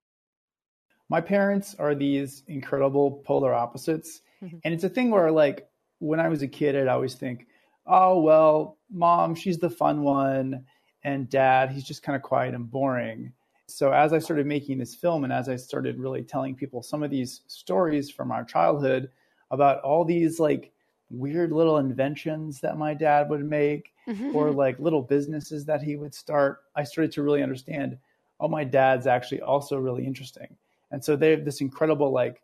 my 1.10 1.22
parents 1.22 1.76
are 1.78 1.96
these 1.96 2.44
incredible 2.48 3.24
polar 3.26 3.54
opposites. 3.54 4.22
Mm-hmm. 4.44 4.58
And 4.64 4.74
it's 4.74 4.84
a 4.84 4.90
thing 4.90 5.12
where, 5.12 5.32
like, 5.32 5.70
when 6.00 6.20
I 6.20 6.28
was 6.28 6.42
a 6.42 6.48
kid, 6.48 6.76
I'd 6.76 6.88
always 6.88 7.16
think, 7.16 7.48
oh, 7.88 8.20
well, 8.20 8.78
mom, 8.92 9.36
she's 9.36 9.58
the 9.58 9.70
fun 9.70 10.02
one. 10.02 10.66
And 11.04 11.30
dad, 11.30 11.72
he's 11.72 11.84
just 11.84 12.04
kind 12.04 12.16
of 12.16 12.22
quiet 12.22 12.56
and 12.56 12.70
boring. 12.70 13.32
So 13.68 13.92
as 13.92 14.14
I 14.14 14.20
started 14.20 14.46
making 14.46 14.78
this 14.78 14.96
film 14.96 15.24
and 15.24 15.34
as 15.34 15.50
I 15.50 15.56
started 15.56 16.00
really 16.00 16.24
telling 16.24 16.56
people 16.56 16.84
some 16.84 17.04
of 17.04 17.10
these 17.10 17.42
stories 17.48 18.10
from 18.12 18.32
our 18.32 18.44
childhood 18.44 19.10
about 19.52 19.82
all 19.82 20.06
these 20.06 20.40
like 20.40 20.72
weird 21.10 21.52
little 21.52 21.78
inventions 21.78 22.60
that 22.62 22.78
my 22.78 22.94
dad 22.94 23.30
would 23.30 23.44
make 23.44 23.92
mm-hmm. 24.08 24.36
or 24.36 24.52
like 24.52 24.80
little 24.80 25.02
businesses 25.02 25.66
that 25.66 25.82
he 25.82 25.96
would 25.96 26.14
start, 26.14 26.64
I 26.76 26.84
started 26.84 27.12
to 27.14 27.24
really 27.24 27.44
understand, 27.44 27.98
oh, 28.40 28.48
my 28.48 28.64
dad's 28.64 29.08
actually 29.08 29.42
also 29.42 29.78
really 29.78 30.06
interesting. 30.06 30.56
And 30.92 31.04
so 31.04 31.16
they 31.16 31.32
have 31.32 31.46
this 31.46 31.62
incredible 31.62 32.12
like 32.12 32.42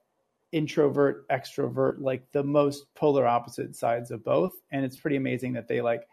introvert, 0.51 1.27
extrovert, 1.29 1.99
like 1.99 2.29
the 2.31 2.43
most 2.43 2.93
polar 2.95 3.25
opposite 3.25 3.75
sides 3.75 4.11
of 4.11 4.23
both. 4.23 4.53
And 4.71 4.83
it's 4.83 4.97
pretty 4.97 5.15
amazing 5.15 5.53
that 5.53 5.67
they 5.67 5.81
like 5.81 6.07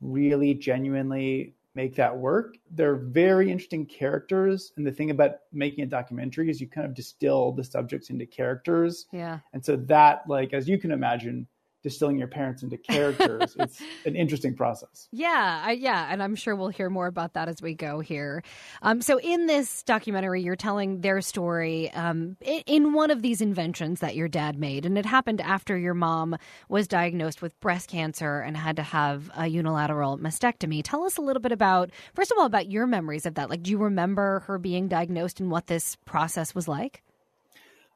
really 0.00 0.54
genuinely 0.54 1.54
make 1.74 1.94
that 1.94 2.16
work. 2.16 2.56
They're 2.70 2.96
very 2.96 3.50
interesting 3.50 3.86
characters. 3.86 4.72
And 4.76 4.86
the 4.86 4.90
thing 4.90 5.10
about 5.10 5.32
making 5.52 5.84
a 5.84 5.86
documentary 5.86 6.50
is 6.50 6.60
you 6.60 6.66
kind 6.66 6.86
of 6.86 6.94
distill 6.94 7.52
the 7.52 7.62
subjects 7.62 8.10
into 8.10 8.26
characters. 8.26 9.06
Yeah. 9.12 9.38
And 9.52 9.64
so 9.64 9.76
that, 9.76 10.22
like, 10.26 10.54
as 10.54 10.68
you 10.68 10.78
can 10.78 10.90
imagine, 10.90 11.46
distilling 11.86 12.18
your 12.18 12.26
parents 12.26 12.64
into 12.64 12.76
characters. 12.76 13.54
it's 13.60 13.80
an 14.04 14.16
interesting 14.16 14.56
process. 14.56 15.06
Yeah, 15.12 15.62
I, 15.64 15.70
yeah, 15.70 16.08
and 16.10 16.20
I'm 16.20 16.34
sure 16.34 16.56
we'll 16.56 16.66
hear 16.68 16.90
more 16.90 17.06
about 17.06 17.34
that 17.34 17.48
as 17.48 17.62
we 17.62 17.74
go 17.74 18.00
here. 18.00 18.42
Um, 18.82 19.00
so, 19.00 19.20
in 19.20 19.46
this 19.46 19.84
documentary, 19.84 20.42
you're 20.42 20.56
telling 20.56 21.02
their 21.02 21.20
story 21.20 21.92
um, 21.92 22.36
in, 22.40 22.62
in 22.66 22.92
one 22.92 23.12
of 23.12 23.22
these 23.22 23.40
inventions 23.40 24.00
that 24.00 24.16
your 24.16 24.26
dad 24.26 24.58
made, 24.58 24.84
and 24.84 24.98
it 24.98 25.06
happened 25.06 25.40
after 25.40 25.78
your 25.78 25.94
mom 25.94 26.36
was 26.68 26.88
diagnosed 26.88 27.40
with 27.40 27.58
breast 27.60 27.88
cancer 27.88 28.40
and 28.40 28.56
had 28.56 28.74
to 28.74 28.82
have 28.82 29.30
a 29.36 29.46
unilateral 29.46 30.18
mastectomy. 30.18 30.82
Tell 30.82 31.04
us 31.04 31.16
a 31.18 31.22
little 31.22 31.40
bit 31.40 31.52
about, 31.52 31.90
first 32.14 32.32
of 32.32 32.38
all, 32.38 32.46
about 32.46 32.68
your 32.68 32.88
memories 32.88 33.26
of 33.26 33.36
that. 33.36 33.48
Like, 33.48 33.62
do 33.62 33.70
you 33.70 33.78
remember 33.78 34.40
her 34.40 34.58
being 34.58 34.88
diagnosed 34.88 35.38
and 35.38 35.52
what 35.52 35.68
this 35.68 35.94
process 36.04 36.52
was 36.52 36.66
like? 36.66 37.04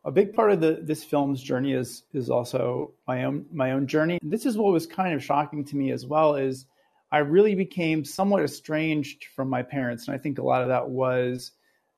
A 0.05 0.11
big 0.11 0.33
part 0.33 0.51
of 0.51 0.61
the, 0.61 0.81
this 0.83 1.05
film's 1.05 1.43
journey 1.43 1.73
is 1.73 2.05
is 2.13 2.31
also 2.31 2.95
my 3.07 3.25
own 3.25 3.47
my 3.53 3.73
own 3.73 3.87
journey. 3.87 4.19
This 4.23 4.47
is 4.47 4.57
what 4.57 4.73
was 4.73 4.87
kind 4.87 5.15
of 5.15 5.23
shocking 5.23 5.65
to 5.67 5.77
me 5.77 5.91
as 5.93 6.07
well 6.07 6.37
is 6.37 6.67
I 7.13 7.19
really 7.19 7.55
became 7.55 8.05
somewhat 8.05 8.43
estranged 8.43 9.27
from 9.35 9.49
my 9.49 9.63
parents, 9.63 10.07
and 10.07 10.15
I 10.15 10.19
think 10.19 10.39
a 10.39 10.45
lot 10.45 10.63
of 10.63 10.69
that 10.69 10.89
was 10.89 11.53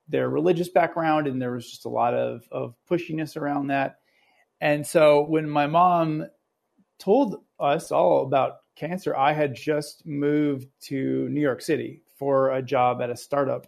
their 0.08 0.28
religious 0.28 0.68
background, 0.68 1.26
and 1.26 1.40
there 1.40 1.52
was 1.52 1.70
just 1.70 1.84
a 1.84 1.90
lot 1.90 2.14
of, 2.14 2.44
of 2.50 2.74
pushiness 2.90 3.36
around 3.36 3.68
that. 3.68 3.98
And 4.60 4.86
so 4.86 5.22
when 5.22 5.48
my 5.48 5.66
mom 5.66 6.26
told 6.98 7.42
us 7.58 7.92
all 7.92 8.22
about 8.22 8.58
cancer, 8.76 9.14
I 9.16 9.32
had 9.32 9.54
just 9.54 10.06
moved 10.06 10.68
to 10.82 11.28
New 11.28 11.40
York 11.40 11.60
City 11.60 12.02
for 12.16 12.52
a 12.52 12.62
job 12.62 13.02
at 13.02 13.10
a 13.10 13.16
startup. 13.16 13.66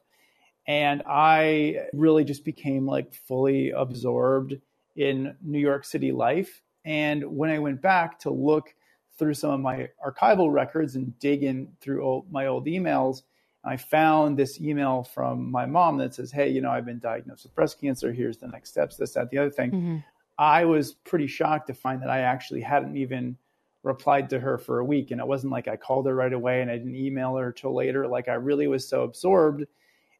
And 0.67 1.03
I 1.07 1.87
really 1.93 2.25
just 2.25 2.45
became 2.45 2.87
like 2.87 3.15
fully 3.15 3.71
absorbed 3.71 4.55
in 4.97 5.37
New 5.43 5.59
York 5.59 5.85
City 5.85 6.13
life. 6.13 6.63
And 6.85 7.25
when 7.37 7.51
I 7.51 7.59
went 7.59 7.83
back 7.83 8.19
to 8.21 8.31
look 8.31 8.75
through 9.19 9.35
some 9.35 9.51
of 9.51 9.61
my 9.61 9.89
archival 10.05 10.53
records 10.53 10.97
and 10.97 11.19
dig 11.19 11.43
in 11.43 11.69
through 11.81 12.03
old, 12.03 12.33
my 12.33 12.47
old 12.47 12.67
emails, 12.67 13.23
I 13.65 13.77
found 13.77 14.37
this 14.37 14.61
email 14.61 15.05
from 15.05 15.51
my 15.51 15.67
mom 15.67 15.99
that 15.99 16.15
says, 16.15 16.31
Hey, 16.31 16.51
you 16.51 16.61
know, 16.61 16.71
I've 16.71 16.85
been 16.85 16.99
diagnosed 16.99 17.45
with 17.45 17.55
breast 17.55 17.81
cancer. 17.81 18.13
Here's 18.13 18.39
the 18.39 18.49
next 18.49 18.71
steps, 18.71 18.97
this, 18.97 19.13
that, 19.13 19.31
the 19.31 19.39
other 19.39 19.51
thing. 19.51 19.71
Mm-hmm. 19.71 19.97
I 20.39 20.65
was 20.65 20.95
pretty 20.95 21.27
shocked 21.27 21.69
to 21.69 21.75
find 21.75 22.03
that 22.03 22.11
I 22.11 22.21
actually 22.21 22.61
hadn't 22.61 22.97
even 22.97 23.37
replied 23.83 24.31
to 24.31 24.41
her 24.41 24.59
for 24.59 24.81
a 24.81 24.85
week. 24.85 25.11
And 25.11 25.21
it 25.21 25.27
wasn't 25.27 25.53
like 25.53 25.69
I 25.69 25.77
called 25.77 26.07
her 26.07 26.15
right 26.15 26.33
away 26.33 26.61
and 26.61 26.71
I 26.71 26.77
didn't 26.77 26.97
email 26.97 27.37
her 27.37 27.53
till 27.53 27.75
later. 27.75 28.07
Like 28.09 28.29
I 28.29 28.35
really 28.35 28.67
was 28.67 28.89
so 28.89 29.03
absorbed 29.03 29.65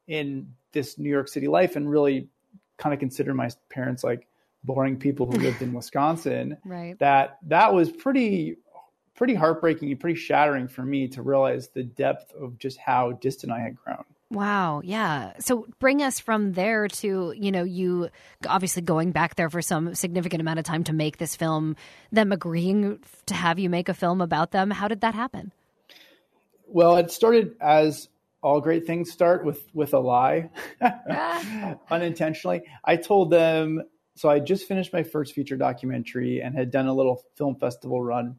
in 0.07 0.53
this 0.71 0.97
New 0.97 1.09
York 1.09 1.27
City 1.27 1.47
life 1.47 1.75
and 1.75 1.89
really 1.89 2.27
kind 2.77 2.93
of 2.93 2.99
consider 2.99 3.33
my 3.33 3.49
parents 3.69 4.03
like 4.03 4.27
boring 4.63 4.97
people 4.97 5.25
who 5.25 5.37
lived 5.37 5.61
in 5.61 5.73
Wisconsin. 5.73 6.57
Right. 6.65 6.97
That 6.99 7.39
that 7.47 7.73
was 7.73 7.91
pretty 7.91 8.57
pretty 9.15 9.33
heartbreaking 9.33 9.91
and 9.91 9.99
pretty 9.99 10.19
shattering 10.19 10.67
for 10.67 10.83
me 10.83 11.07
to 11.07 11.21
realize 11.21 11.69
the 11.69 11.83
depth 11.83 12.33
of 12.33 12.57
just 12.59 12.77
how 12.77 13.13
distant 13.13 13.51
I 13.51 13.59
had 13.59 13.75
grown. 13.75 14.03
Wow. 14.31 14.81
Yeah. 14.83 15.33
So 15.39 15.67
bring 15.79 16.01
us 16.01 16.19
from 16.19 16.53
there 16.53 16.87
to, 16.87 17.33
you 17.37 17.51
know, 17.51 17.63
you 17.63 18.09
obviously 18.47 18.81
going 18.81 19.11
back 19.11 19.35
there 19.35 19.49
for 19.49 19.61
some 19.61 19.95
significant 19.95 20.41
amount 20.41 20.59
of 20.59 20.65
time 20.65 20.83
to 20.85 20.93
make 20.93 21.17
this 21.17 21.35
film, 21.35 21.75
them 22.11 22.31
agreeing 22.31 22.99
to 23.27 23.33
have 23.33 23.59
you 23.59 23.69
make 23.69 23.87
a 23.87 23.93
film 23.93 24.21
about 24.21 24.51
them. 24.51 24.71
How 24.71 24.87
did 24.87 25.01
that 25.01 25.13
happen? 25.13 25.51
Well, 26.67 26.97
it 26.97 27.11
started 27.11 27.55
as 27.61 28.09
all 28.45 28.61
great 28.61 28.85
things 28.85 29.11
start 29.11 29.43
with 29.43 29.67
with 29.73 29.95
a 29.95 29.99
lie 29.99 30.47
unintentionally. 31.89 32.61
I 32.83 32.95
told 32.95 33.31
them 33.31 33.81
so 34.13 34.29
I 34.29 34.39
just 34.39 34.67
finished 34.67 34.93
my 34.93 35.01
first 35.01 35.33
feature 35.33 35.57
documentary 35.57 36.41
and 36.41 36.55
had 36.55 36.69
done 36.69 36.85
a 36.85 36.93
little 36.93 37.23
film 37.35 37.55
festival 37.55 38.03
run 38.03 38.35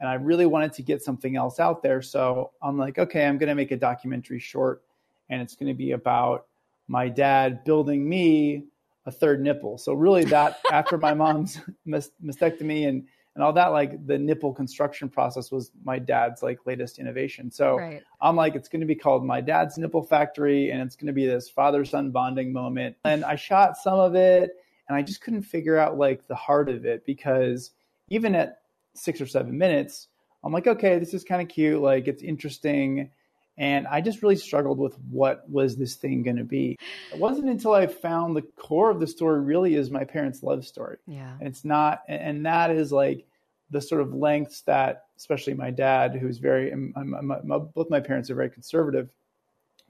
and 0.00 0.08
I 0.08 0.14
really 0.14 0.44
wanted 0.44 0.72
to 0.74 0.82
get 0.82 1.02
something 1.02 1.36
else 1.36 1.60
out 1.60 1.84
there. 1.84 2.02
So 2.02 2.50
I'm 2.60 2.76
like, 2.76 2.98
okay, 2.98 3.24
I'm 3.24 3.38
going 3.38 3.48
to 3.48 3.54
make 3.54 3.70
a 3.70 3.76
documentary 3.76 4.40
short 4.40 4.82
and 5.30 5.40
it's 5.40 5.54
going 5.54 5.68
to 5.68 5.74
be 5.74 5.92
about 5.92 6.46
my 6.88 7.08
dad 7.08 7.62
building 7.62 8.08
me 8.08 8.64
a 9.06 9.12
third 9.12 9.40
nipple. 9.40 9.78
So 9.78 9.92
really 9.92 10.24
that 10.24 10.58
after 10.72 10.98
my 10.98 11.14
mom's 11.14 11.60
mastectomy 11.86 12.88
and 12.88 13.06
and 13.34 13.42
all 13.42 13.52
that 13.52 13.68
like 13.68 14.06
the 14.06 14.18
nipple 14.18 14.52
construction 14.52 15.08
process 15.08 15.50
was 15.50 15.72
my 15.84 15.98
dad's 15.98 16.42
like 16.42 16.66
latest 16.66 16.98
innovation. 16.98 17.50
So 17.50 17.76
right. 17.78 18.02
I'm 18.20 18.36
like 18.36 18.54
it's 18.54 18.68
going 18.68 18.80
to 18.80 18.86
be 18.86 18.94
called 18.94 19.24
my 19.24 19.40
dad's 19.40 19.76
nipple 19.76 20.02
factory 20.02 20.70
and 20.70 20.80
it's 20.82 20.96
going 20.96 21.08
to 21.08 21.12
be 21.12 21.26
this 21.26 21.48
father 21.48 21.84
son 21.84 22.10
bonding 22.10 22.52
moment. 22.52 22.96
And 23.04 23.24
I 23.24 23.36
shot 23.36 23.76
some 23.76 23.98
of 23.98 24.14
it 24.14 24.50
and 24.88 24.96
I 24.96 25.02
just 25.02 25.20
couldn't 25.20 25.42
figure 25.42 25.76
out 25.76 25.98
like 25.98 26.26
the 26.28 26.34
heart 26.34 26.68
of 26.68 26.84
it 26.84 27.04
because 27.04 27.72
even 28.08 28.34
at 28.34 28.60
6 28.94 29.20
or 29.20 29.26
7 29.26 29.56
minutes 29.56 30.08
I'm 30.44 30.52
like 30.52 30.66
okay, 30.66 30.98
this 30.98 31.14
is 31.14 31.24
kind 31.24 31.42
of 31.42 31.48
cute, 31.48 31.80
like 31.80 32.06
it's 32.06 32.22
interesting 32.22 33.10
and 33.56 33.86
I 33.86 34.00
just 34.00 34.22
really 34.22 34.36
struggled 34.36 34.78
with 34.78 34.98
what 35.10 35.48
was 35.48 35.76
this 35.76 35.94
thing 35.94 36.22
going 36.22 36.36
to 36.36 36.44
be. 36.44 36.76
It 37.12 37.18
wasn't 37.18 37.48
until 37.48 37.72
I 37.72 37.86
found 37.86 38.34
the 38.34 38.42
core 38.42 38.90
of 38.90 38.98
the 38.98 39.06
story 39.06 39.40
really 39.40 39.76
is 39.76 39.90
my 39.90 40.04
parents' 40.04 40.42
love 40.42 40.66
story. 40.66 40.96
Yeah. 41.06 41.34
And 41.38 41.48
it's 41.48 41.64
not, 41.64 42.02
and 42.08 42.44
that 42.46 42.70
is 42.70 42.90
like 42.90 43.24
the 43.70 43.80
sort 43.80 44.00
of 44.00 44.12
lengths 44.12 44.62
that, 44.62 45.04
especially 45.16 45.54
my 45.54 45.70
dad, 45.70 46.16
who's 46.16 46.38
very, 46.38 46.72
I'm, 46.72 46.92
I'm, 46.96 47.14
I'm, 47.14 47.68
both 47.74 47.90
my 47.90 48.00
parents 48.00 48.28
are 48.28 48.34
very 48.34 48.50
conservative, 48.50 49.10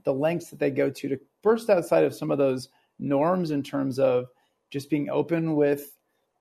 the 0.05 0.13
lengths 0.13 0.51
that 0.51 0.59
they 0.59 0.71
go 0.71 0.91
to 0.91 1.09
to 1.09 1.19
burst 1.43 1.71
outside 1.71 2.05
of 2.05 2.15
some 2.15 2.31
of 2.31 2.37
those 2.37 2.69
norms 2.99 3.51
in 3.51 3.63
terms 3.63 3.99
of 3.99 4.27
just 4.71 4.91
being 4.91 5.09
open 5.09 5.57
with 5.57 5.97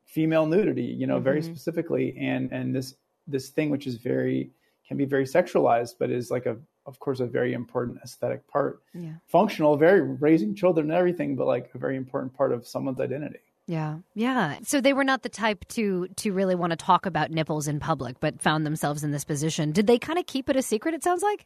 female 0.06 0.46
nudity, 0.46 0.84
you 0.84 1.08
know, 1.08 1.16
mm-hmm. 1.16 1.24
very 1.24 1.42
specifically. 1.42 2.16
And, 2.20 2.52
and 2.52 2.76
this, 2.76 2.96
this 3.28 3.50
thing, 3.50 3.70
which 3.70 3.88
is 3.88 3.96
very, 3.96 4.52
can 4.86 4.98
be 4.98 5.06
very 5.06 5.26
sexualized, 5.26 5.96
but 5.98 6.12
is 6.12 6.30
like 6.30 6.46
a 6.46 6.58
of 6.86 7.00
course 7.00 7.20
a 7.20 7.26
very 7.26 7.54
important 7.54 8.00
aesthetic 8.04 8.48
part. 8.48 8.82
Yeah. 8.94 9.14
functional 9.28 9.78
very 9.78 10.02
raising 10.02 10.56
children 10.56 10.90
and 10.90 10.98
everything 10.98 11.36
but 11.36 11.48
like 11.48 11.70
a 11.74 11.78
very 11.78 11.96
important 11.98 12.34
part 12.34 12.52
of 12.52 12.68
someone's 12.68 13.00
identity. 13.00 13.40
Yeah. 13.66 14.00
Yeah. 14.14 14.58
So 14.64 14.82
they 14.82 14.92
were 14.92 15.06
not 15.06 15.24
the 15.24 15.30
type 15.30 15.66
to 15.70 16.08
to 16.18 16.34
really 16.34 16.56
want 16.56 16.72
to 16.72 16.78
talk 16.78 17.06
about 17.06 17.32
nipples 17.32 17.68
in 17.68 17.80
public 17.80 18.20
but 18.20 18.42
found 18.42 18.66
themselves 18.66 19.04
in 19.04 19.12
this 19.12 19.24
position. 19.24 19.72
Did 19.72 19.88
they 19.88 19.98
kind 19.98 20.20
of 20.20 20.26
keep 20.26 20.50
it 20.50 20.56
a 20.56 20.62
secret 20.62 20.94
it 20.94 21.04
sounds 21.04 21.24
like? 21.24 21.46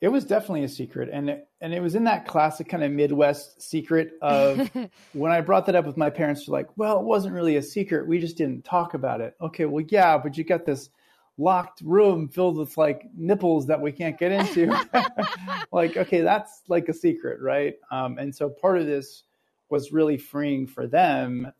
It 0.00 0.08
was 0.08 0.24
definitely 0.24 0.64
a 0.64 0.68
secret 0.68 1.10
and 1.12 1.30
it, 1.30 1.48
and 1.60 1.72
it 1.72 1.80
was 1.80 1.94
in 1.94 2.02
that 2.04 2.26
classic 2.26 2.68
kind 2.68 2.82
of 2.82 2.90
midwest 2.90 3.62
secret 3.62 4.14
of 4.20 4.68
when 5.12 5.30
i 5.30 5.40
brought 5.40 5.66
that 5.66 5.76
up 5.76 5.86
with 5.86 5.96
my 5.96 6.10
parents 6.10 6.44
they're 6.44 6.52
like 6.52 6.66
well 6.76 6.98
it 6.98 7.04
wasn't 7.04 7.32
really 7.32 7.54
a 7.54 7.62
secret 7.62 8.08
we 8.08 8.18
just 8.18 8.36
didn't 8.36 8.64
talk 8.64 8.94
about 8.94 9.20
it. 9.20 9.36
Okay 9.40 9.64
well 9.64 9.84
yeah 9.88 10.18
but 10.18 10.36
you 10.36 10.42
got 10.42 10.66
this 10.66 10.90
locked 11.38 11.80
room 11.82 12.28
filled 12.28 12.56
with 12.56 12.76
like 12.76 13.04
nipples 13.16 13.66
that 13.66 13.80
we 13.80 13.92
can't 13.92 14.18
get 14.18 14.32
into. 14.32 14.66
like, 15.72 15.96
okay, 15.96 16.20
that's 16.20 16.62
like 16.68 16.88
a 16.88 16.94
secret, 16.94 17.40
right? 17.40 17.74
Um, 17.90 18.18
and 18.18 18.34
so 18.34 18.48
part 18.48 18.78
of 18.78 18.86
this 18.86 19.24
was 19.70 19.92
really 19.92 20.18
freeing 20.18 20.66
for 20.66 20.86
them 20.86 21.50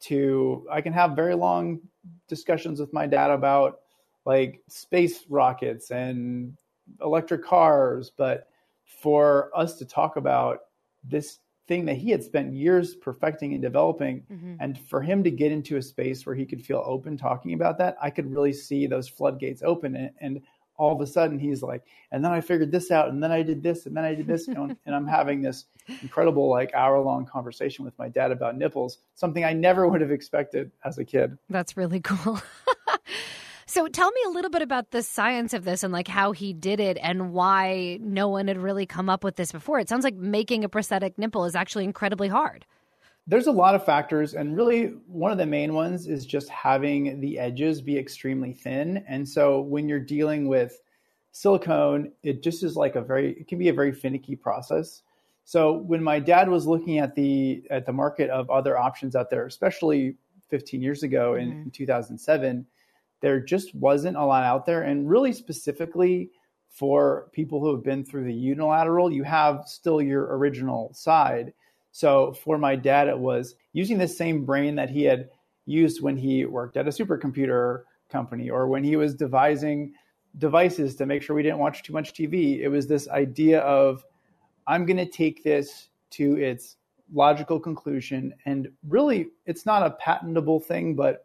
to, 0.00 0.66
I 0.70 0.80
can 0.80 0.92
have 0.92 1.16
very 1.16 1.34
long 1.34 1.80
discussions 2.28 2.80
with 2.80 2.92
my 2.92 3.06
dad 3.06 3.30
about 3.30 3.80
like 4.24 4.62
space 4.68 5.24
rockets 5.28 5.90
and 5.90 6.56
electric 7.02 7.44
cars, 7.44 8.10
but 8.16 8.48
for 8.84 9.50
us 9.54 9.76
to 9.78 9.84
talk 9.84 10.16
about 10.16 10.60
this 11.04 11.38
thing 11.68 11.84
that 11.84 11.96
he 11.96 12.10
had 12.10 12.24
spent 12.24 12.54
years 12.54 12.94
perfecting 12.94 13.52
and 13.52 13.62
developing. 13.62 14.24
Mm-hmm. 14.32 14.54
And 14.58 14.78
for 14.78 15.02
him 15.02 15.22
to 15.24 15.30
get 15.30 15.52
into 15.52 15.76
a 15.76 15.82
space 15.82 16.26
where 16.26 16.34
he 16.34 16.46
could 16.46 16.64
feel 16.64 16.82
open 16.84 17.16
talking 17.16 17.52
about 17.52 17.78
that, 17.78 17.96
I 18.02 18.10
could 18.10 18.30
really 18.32 18.52
see 18.52 18.86
those 18.86 19.08
floodgates 19.08 19.62
open. 19.62 19.94
And, 19.94 20.10
and 20.20 20.40
all 20.78 20.94
of 20.94 21.00
a 21.00 21.06
sudden, 21.06 21.38
he's 21.38 21.62
like, 21.62 21.84
and 22.12 22.24
then 22.24 22.32
I 22.32 22.40
figured 22.40 22.70
this 22.70 22.90
out, 22.90 23.08
and 23.08 23.22
then 23.22 23.32
I 23.32 23.42
did 23.42 23.62
this, 23.62 23.86
and 23.86 23.96
then 23.96 24.04
I 24.04 24.14
did 24.14 24.28
this. 24.28 24.46
You 24.46 24.54
know, 24.54 24.76
and 24.86 24.94
I'm 24.94 25.06
having 25.06 25.42
this 25.42 25.64
incredible, 26.02 26.48
like, 26.48 26.72
hour 26.72 27.00
long 27.00 27.26
conversation 27.26 27.84
with 27.84 27.98
my 27.98 28.08
dad 28.08 28.30
about 28.30 28.56
nipples, 28.56 28.98
something 29.14 29.44
I 29.44 29.52
never 29.52 29.88
would 29.88 30.00
have 30.00 30.12
expected 30.12 30.70
as 30.84 30.98
a 30.98 31.04
kid. 31.04 31.36
That's 31.50 31.76
really 31.76 32.00
cool. 32.00 32.40
So 33.68 33.86
tell 33.86 34.10
me 34.10 34.20
a 34.26 34.30
little 34.30 34.50
bit 34.50 34.62
about 34.62 34.92
the 34.92 35.02
science 35.02 35.52
of 35.52 35.64
this 35.64 35.82
and 35.82 35.92
like 35.92 36.08
how 36.08 36.32
he 36.32 36.54
did 36.54 36.80
it 36.80 36.96
and 37.02 37.34
why 37.34 37.98
no 38.00 38.26
one 38.26 38.48
had 38.48 38.56
really 38.56 38.86
come 38.86 39.10
up 39.10 39.22
with 39.22 39.36
this 39.36 39.52
before. 39.52 39.78
It 39.78 39.90
sounds 39.90 40.04
like 40.04 40.14
making 40.14 40.64
a 40.64 40.70
prosthetic 40.70 41.18
nipple 41.18 41.44
is 41.44 41.54
actually 41.54 41.84
incredibly 41.84 42.28
hard. 42.28 42.64
There's 43.26 43.46
a 43.46 43.52
lot 43.52 43.74
of 43.74 43.84
factors, 43.84 44.32
and 44.32 44.56
really 44.56 44.94
one 45.06 45.30
of 45.30 45.36
the 45.36 45.44
main 45.44 45.74
ones 45.74 46.06
is 46.06 46.24
just 46.24 46.48
having 46.48 47.20
the 47.20 47.38
edges 47.38 47.82
be 47.82 47.98
extremely 47.98 48.54
thin. 48.54 49.04
And 49.06 49.28
so 49.28 49.60
when 49.60 49.86
you're 49.86 50.00
dealing 50.00 50.48
with 50.48 50.80
silicone, 51.32 52.12
it 52.22 52.42
just 52.42 52.62
is 52.62 52.74
like 52.74 52.96
a 52.96 53.02
very 53.02 53.32
it 53.32 53.48
can 53.48 53.58
be 53.58 53.68
a 53.68 53.74
very 53.74 53.92
finicky 53.92 54.34
process. 54.34 55.02
So 55.44 55.74
when 55.74 56.02
my 56.02 56.20
dad 56.20 56.48
was 56.48 56.66
looking 56.66 57.00
at 57.00 57.14
the 57.14 57.64
at 57.68 57.84
the 57.84 57.92
market 57.92 58.30
of 58.30 58.48
other 58.48 58.78
options 58.78 59.14
out 59.14 59.28
there, 59.28 59.44
especially 59.44 60.16
15 60.48 60.80
years 60.80 61.02
ago 61.02 61.34
in, 61.34 61.50
mm-hmm. 61.50 61.62
in 61.64 61.70
2007 61.70 62.66
there 63.20 63.40
just 63.40 63.74
wasn't 63.74 64.16
a 64.16 64.24
lot 64.24 64.44
out 64.44 64.66
there. 64.66 64.82
And 64.82 65.08
really 65.08 65.32
specifically 65.32 66.30
for 66.68 67.28
people 67.32 67.60
who 67.60 67.74
have 67.74 67.84
been 67.84 68.04
through 68.04 68.24
the 68.24 68.34
unilateral, 68.34 69.12
you 69.12 69.24
have 69.24 69.64
still 69.66 70.00
your 70.00 70.36
original 70.36 70.92
side. 70.94 71.52
So 71.90 72.32
for 72.32 72.58
my 72.58 72.76
dad, 72.76 73.08
it 73.08 73.18
was 73.18 73.54
using 73.72 73.98
the 73.98 74.08
same 74.08 74.44
brain 74.44 74.76
that 74.76 74.90
he 74.90 75.04
had 75.04 75.30
used 75.66 76.02
when 76.02 76.16
he 76.16 76.44
worked 76.44 76.76
at 76.76 76.86
a 76.86 76.90
supercomputer 76.90 77.82
company 78.08 78.50
or 78.50 78.68
when 78.68 78.84
he 78.84 78.96
was 78.96 79.14
devising 79.14 79.92
devices 80.36 80.94
to 80.96 81.06
make 81.06 81.22
sure 81.22 81.34
we 81.34 81.42
didn't 81.42 81.58
watch 81.58 81.82
too 81.82 81.92
much 81.92 82.12
TV. 82.12 82.60
It 82.60 82.68
was 82.68 82.86
this 82.86 83.08
idea 83.08 83.60
of, 83.60 84.04
I'm 84.66 84.86
going 84.86 84.98
to 84.98 85.06
take 85.06 85.42
this 85.42 85.88
to 86.10 86.36
its 86.36 86.76
logical 87.12 87.58
conclusion. 87.58 88.32
And 88.46 88.68
really, 88.86 89.28
it's 89.46 89.66
not 89.66 89.82
a 89.82 89.92
patentable 89.92 90.60
thing, 90.60 90.94
but 90.94 91.24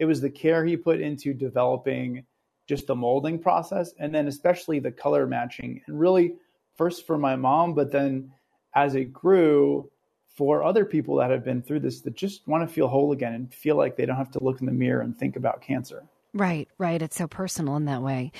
it 0.00 0.06
was 0.06 0.20
the 0.20 0.30
care 0.30 0.64
he 0.64 0.76
put 0.76 1.00
into 1.00 1.32
developing 1.32 2.24
just 2.66 2.88
the 2.88 2.94
molding 2.94 3.38
process 3.38 3.92
and 3.98 4.12
then 4.12 4.26
especially 4.26 4.80
the 4.80 4.90
color 4.90 5.26
matching 5.26 5.80
and 5.86 6.00
really 6.00 6.34
first 6.76 7.06
for 7.06 7.16
my 7.16 7.36
mom 7.36 7.74
but 7.74 7.92
then 7.92 8.32
as 8.74 8.94
it 8.96 9.12
grew 9.12 9.88
for 10.26 10.64
other 10.64 10.84
people 10.84 11.16
that 11.16 11.30
have 11.30 11.44
been 11.44 11.62
through 11.62 11.80
this 11.80 12.00
that 12.00 12.16
just 12.16 12.46
want 12.48 12.66
to 12.66 12.74
feel 12.74 12.88
whole 12.88 13.12
again 13.12 13.34
and 13.34 13.54
feel 13.54 13.76
like 13.76 13.96
they 13.96 14.06
don't 14.06 14.16
have 14.16 14.30
to 14.30 14.42
look 14.42 14.60
in 14.60 14.66
the 14.66 14.72
mirror 14.72 15.02
and 15.02 15.16
think 15.16 15.36
about 15.36 15.60
cancer 15.60 16.02
right 16.32 16.68
right 16.78 17.02
it's 17.02 17.16
so 17.16 17.28
personal 17.28 17.76
in 17.76 17.84
that 17.84 18.02
way 18.02 18.32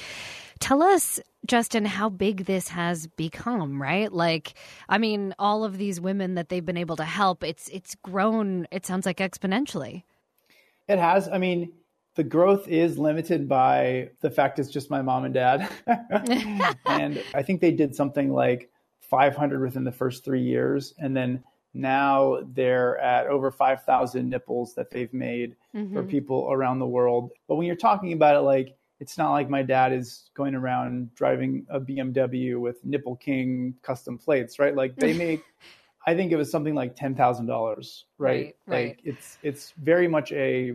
Tell 0.61 0.83
us, 0.83 1.19
Justin, 1.47 1.87
how 1.87 2.11
big 2.11 2.45
this 2.45 2.69
has 2.69 3.07
become, 3.07 3.81
right? 3.81 4.13
Like, 4.13 4.53
I 4.91 4.99
mean, 4.99 5.35
all 5.39 5.65
of 5.65 5.79
these 5.79 5.99
women 5.99 6.35
that 6.35 6.51
they've 6.51 6.65
been 6.65 6.77
able 6.77 6.97
to 6.97 7.05
help, 7.05 7.43
it's 7.43 7.69
it's 7.71 7.95
grown, 7.95 8.69
it 8.71 8.85
sounds 8.85 9.07
like 9.07 9.17
exponentially. 9.17 10.03
It 10.91 10.99
has. 10.99 11.29
I 11.29 11.39
mean, 11.39 11.73
the 12.17 12.25
growth 12.25 12.67
is 12.69 12.99
limited 12.99 13.49
by 13.49 14.11
the 14.21 14.31
fact 14.31 14.59
it's 14.59 14.69
just 14.69 14.91
my 14.91 15.03
mom 15.03 15.25
and 15.25 15.33
dad. 15.33 15.69
and 16.87 17.23
I 17.33 17.43
think 17.43 17.61
they 17.61 17.71
did 17.71 17.95
something 17.95 18.33
like 18.33 18.71
500 19.01 19.61
within 19.61 19.85
the 19.85 19.93
first 19.93 20.25
three 20.25 20.43
years. 20.43 20.93
And 20.99 21.17
then 21.17 21.45
now 21.73 22.41
they're 22.55 22.99
at 22.99 23.29
over 23.29 23.53
5,000 23.53 24.29
nipples 24.29 24.75
that 24.75 24.91
they've 24.91 25.13
made 25.15 25.55
mm-hmm. 25.75 25.95
for 25.95 26.03
people 26.03 26.49
around 26.51 26.81
the 26.81 26.87
world. 26.87 27.31
But 27.47 27.55
when 27.55 27.67
you're 27.67 27.77
talking 27.77 28.13
about 28.13 28.35
it, 28.35 28.41
like, 28.41 28.77
it's 28.99 29.17
not 29.17 29.31
like 29.31 29.49
my 29.49 29.63
dad 29.63 29.93
is 29.93 30.31
going 30.35 30.55
around 30.55 31.15
driving 31.15 31.65
a 31.71 31.81
BMW 31.81 32.61
with 32.61 32.85
Nipple 32.85 33.17
King 33.17 33.75
custom 33.83 34.19
plates, 34.19 34.59
right? 34.59 34.75
Like 34.75 34.97
they 34.97 35.13
make, 35.17 35.43
I 36.07 36.15
think 36.15 36.33
it 36.33 36.37
was 36.37 36.51
something 36.51 36.75
like 36.75 36.97
ten 36.97 37.15
thousand 37.15 37.47
dollars, 37.47 38.07
right? 38.17 38.57
Right. 38.67 38.89
Like 38.89 39.01
it's 39.05 39.39
it's 39.43 39.73
very 39.77 40.09
much 40.09 40.33
a 40.33 40.73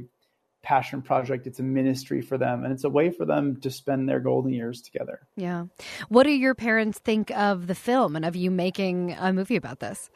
passion 0.62 1.02
project. 1.02 1.48
It's 1.48 1.60
a 1.60 1.64
ministry 1.64 2.22
for 2.22 2.38
them, 2.38 2.64
and 2.64 2.72
it's 2.72 2.84
a 2.84 2.90
way 2.90 3.10
for 3.10 3.26
them 3.26 3.60
to 3.62 3.72
spend 3.72 4.08
their 4.08 4.20
golden 4.20 4.54
years 4.54 4.82
together. 4.82 5.28
Yeah. 5.36 5.66
What 6.10 6.24
do 6.24 6.32
your 6.32 6.54
parents 6.56 7.00
think 7.00 7.32
of 7.32 7.68
the 7.68 7.76
film 7.76 8.16
and 8.16 8.24
of 8.24 8.36
you 8.36 8.52
making 8.52 9.16
a 9.20 9.34
movie 9.34 9.56
about 9.56 9.80
this? 9.80 10.10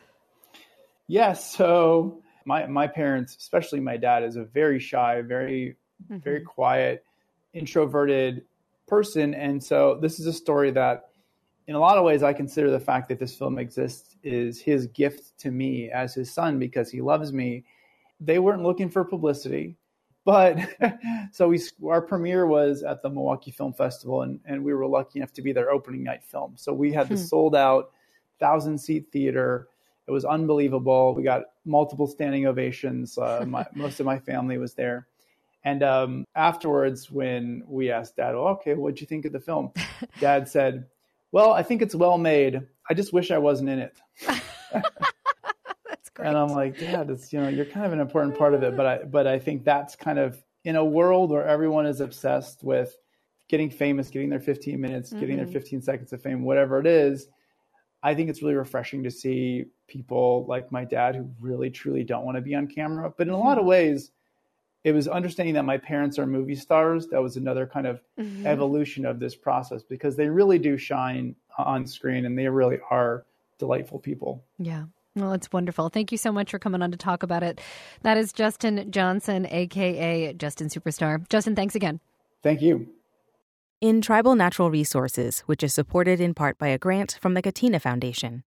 Yes. 1.08 1.56
So 1.56 2.22
my 2.46 2.68
my 2.68 2.86
parents, 2.88 3.36
especially 3.36 3.80
my 3.80 3.98
dad, 3.98 4.24
is 4.24 4.36
a 4.36 4.44
very 4.44 4.80
shy, 4.80 5.22
very 5.22 5.76
mm-hmm. 6.04 6.20
very 6.20 6.42
quiet, 6.42 7.04
introverted 7.54 8.44
person, 8.88 9.34
and 9.34 9.64
so 9.64 9.98
this 10.02 10.20
is 10.20 10.28
a 10.28 10.34
story 10.34 10.72
that. 10.72 11.09
In 11.70 11.76
a 11.76 11.80
lot 11.80 11.98
of 11.98 12.04
ways, 12.04 12.24
I 12.24 12.34
consider 12.34 12.72
the 12.72 12.80
fact 12.80 13.08
that 13.10 13.20
this 13.20 13.36
film 13.36 13.60
exists 13.60 14.16
is 14.24 14.60
his 14.60 14.88
gift 14.88 15.38
to 15.40 15.52
me 15.52 15.92
as 15.92 16.16
his 16.16 16.34
son 16.34 16.58
because 16.58 16.90
he 16.90 17.00
loves 17.00 17.32
me. 17.32 17.64
They 18.20 18.40
weren't 18.40 18.64
looking 18.64 18.90
for 18.90 19.06
publicity 19.06 19.78
but 20.30 20.60
so 21.32 21.48
we 21.48 21.60
our 21.88 22.02
premiere 22.02 22.46
was 22.46 22.84
at 22.84 23.02
the 23.02 23.10
Milwaukee 23.10 23.50
Film 23.50 23.74
Festival, 23.74 24.22
and 24.22 24.40
and 24.46 24.64
we 24.64 24.74
were 24.76 24.86
lucky 24.86 25.20
enough 25.20 25.34
to 25.34 25.42
be 25.42 25.52
their 25.52 25.72
opening 25.72 26.04
night 26.04 26.24
film. 26.24 26.54
So 26.56 26.72
we 26.72 26.92
had 26.92 27.10
the 27.10 27.16
hmm. 27.16 27.22
sold 27.22 27.56
out 27.56 27.92
thousand 28.40 28.78
seat 28.78 29.08
theater. 29.12 29.70
It 30.08 30.12
was 30.12 30.26
unbelievable. 30.26 31.16
We 31.16 31.24
got 31.24 31.46
multiple 31.66 32.06
standing 32.06 32.46
ovations. 32.46 33.18
Uh, 33.18 33.44
my, 33.48 33.66
most 33.74 34.00
of 34.00 34.06
my 34.06 34.20
family 34.20 34.60
was 34.60 34.76
there. 34.76 35.08
And 35.64 35.82
um, 35.82 36.26
afterwards, 36.36 37.12
when 37.12 37.64
we 37.68 37.90
asked 37.90 38.18
Dad, 38.18 38.36
well, 38.36 38.50
"Okay, 38.50 38.76
what'd 38.76 39.02
you 39.02 39.08
think 39.08 39.26
of 39.26 39.34
the 39.34 39.40
film?" 39.40 39.72
Dad 40.20 40.48
said, 40.48 40.86
"Well, 41.32 41.52
I 41.52 41.64
think 41.64 41.82
it's 41.82 41.96
well 41.96 42.18
made. 42.18 42.62
I 42.90 42.94
just 42.94 43.14
wish 43.14 43.32
I 43.32 43.38
wasn't 43.38 43.70
in 43.70 43.80
it." 43.80 43.98
that's 44.72 46.10
Great. 46.14 46.28
And 46.28 46.38
I'm 46.38 46.50
like, 46.50 46.78
Dad, 46.78 47.10
it's 47.10 47.32
you 47.32 47.40
know, 47.40 47.50
you're 47.50 47.66
kind 47.66 47.86
of 47.86 47.94
an 47.94 48.00
important 48.00 48.38
part 48.38 48.54
of 48.54 48.64
it, 48.64 48.76
but 48.76 48.86
I 48.86 48.98
but 49.04 49.28
I 49.28 49.40
think 49.40 49.64
that's 49.64 49.96
kind 49.96 50.20
of 50.20 50.42
in 50.66 50.76
a 50.76 50.86
world 50.86 51.32
where 51.32 51.48
everyone 51.48 51.86
is 51.86 52.02
obsessed 52.02 52.64
with 52.64 52.96
getting 53.48 53.70
famous, 53.70 54.10
getting 54.10 54.30
their 54.30 54.40
15 54.40 54.80
minutes, 54.80 55.10
mm-hmm. 55.10 55.20
getting 55.20 55.38
their 55.38 55.46
mm-hmm. 55.46 55.54
15 55.54 55.82
seconds 55.82 56.14
of 56.14 56.22
fame, 56.22 56.44
whatever 56.44 56.80
it 56.80 56.88
is. 56.88 57.28
I 58.02 58.16
think 58.16 58.30
it's 58.30 58.42
really 58.42 58.56
refreshing 58.56 59.04
to 59.04 59.12
see 59.12 59.66
people 59.88 60.46
like 60.48 60.72
my 60.72 60.86
dad 60.86 61.16
who 61.16 61.30
really 61.40 61.70
truly 61.70 62.04
don't 62.04 62.24
want 62.24 62.38
to 62.38 62.42
be 62.42 62.56
on 62.56 62.68
camera. 62.68 63.12
But 63.18 63.28
in 63.28 63.34
a 63.34 63.38
lot 63.38 63.58
of 63.58 63.62
mm-hmm. 63.62 63.70
ways, 63.70 64.12
it 64.84 64.94
was 64.94 65.08
understanding 65.08 65.56
that 65.56 65.66
my 65.66 65.78
parents 65.78 66.18
are 66.18 66.26
movie 66.26 66.56
stars. 66.56 67.08
That 67.08 67.22
was 67.22 67.36
another 67.36 67.68
kind 67.68 67.86
of 67.86 68.02
mm-hmm. 68.20 68.46
evolution 68.46 69.06
of 69.06 69.20
this 69.20 69.36
process 69.36 69.84
because 69.84 70.16
they 70.16 70.28
really 70.28 70.60
do 70.60 70.78
shine 70.78 71.36
on 71.58 71.86
screen 71.86 72.26
and 72.26 72.38
they 72.38 72.48
really 72.48 72.80
are 72.90 73.26
delightful 73.58 74.00
people. 74.00 74.44
Yeah. 74.58 74.86
Well, 75.16 75.34
it's 75.34 75.52
wonderful. 75.52 75.90
Thank 75.90 76.12
you 76.12 76.18
so 76.18 76.32
much 76.32 76.52
for 76.52 76.60
coming 76.60 76.82
on 76.82 76.92
to 76.92 76.98
talk 76.98 77.24
about 77.24 77.44
it. 77.44 77.60
That 78.04 78.18
is 78.18 78.32
Justin 78.32 78.90
Johnson, 78.92 79.46
aka 79.50 80.34
Justin 80.34 80.70
Superstar. 80.70 81.28
Justin, 81.30 81.56
thanks 81.56 81.76
again. 81.76 82.00
Thank 82.42 82.62
you. 82.62 82.88
In 83.82 84.02
Tribal 84.02 84.36
Natural 84.36 84.70
Resources, 84.70 85.40
which 85.42 85.64
is 85.64 85.74
supported 85.74 86.22
in 86.22 86.34
part 86.34 86.58
by 86.58 86.68
a 86.68 86.78
grant 86.78 87.18
from 87.22 87.34
the 87.34 87.42
Catena 87.42 87.80
Foundation. 87.80 88.44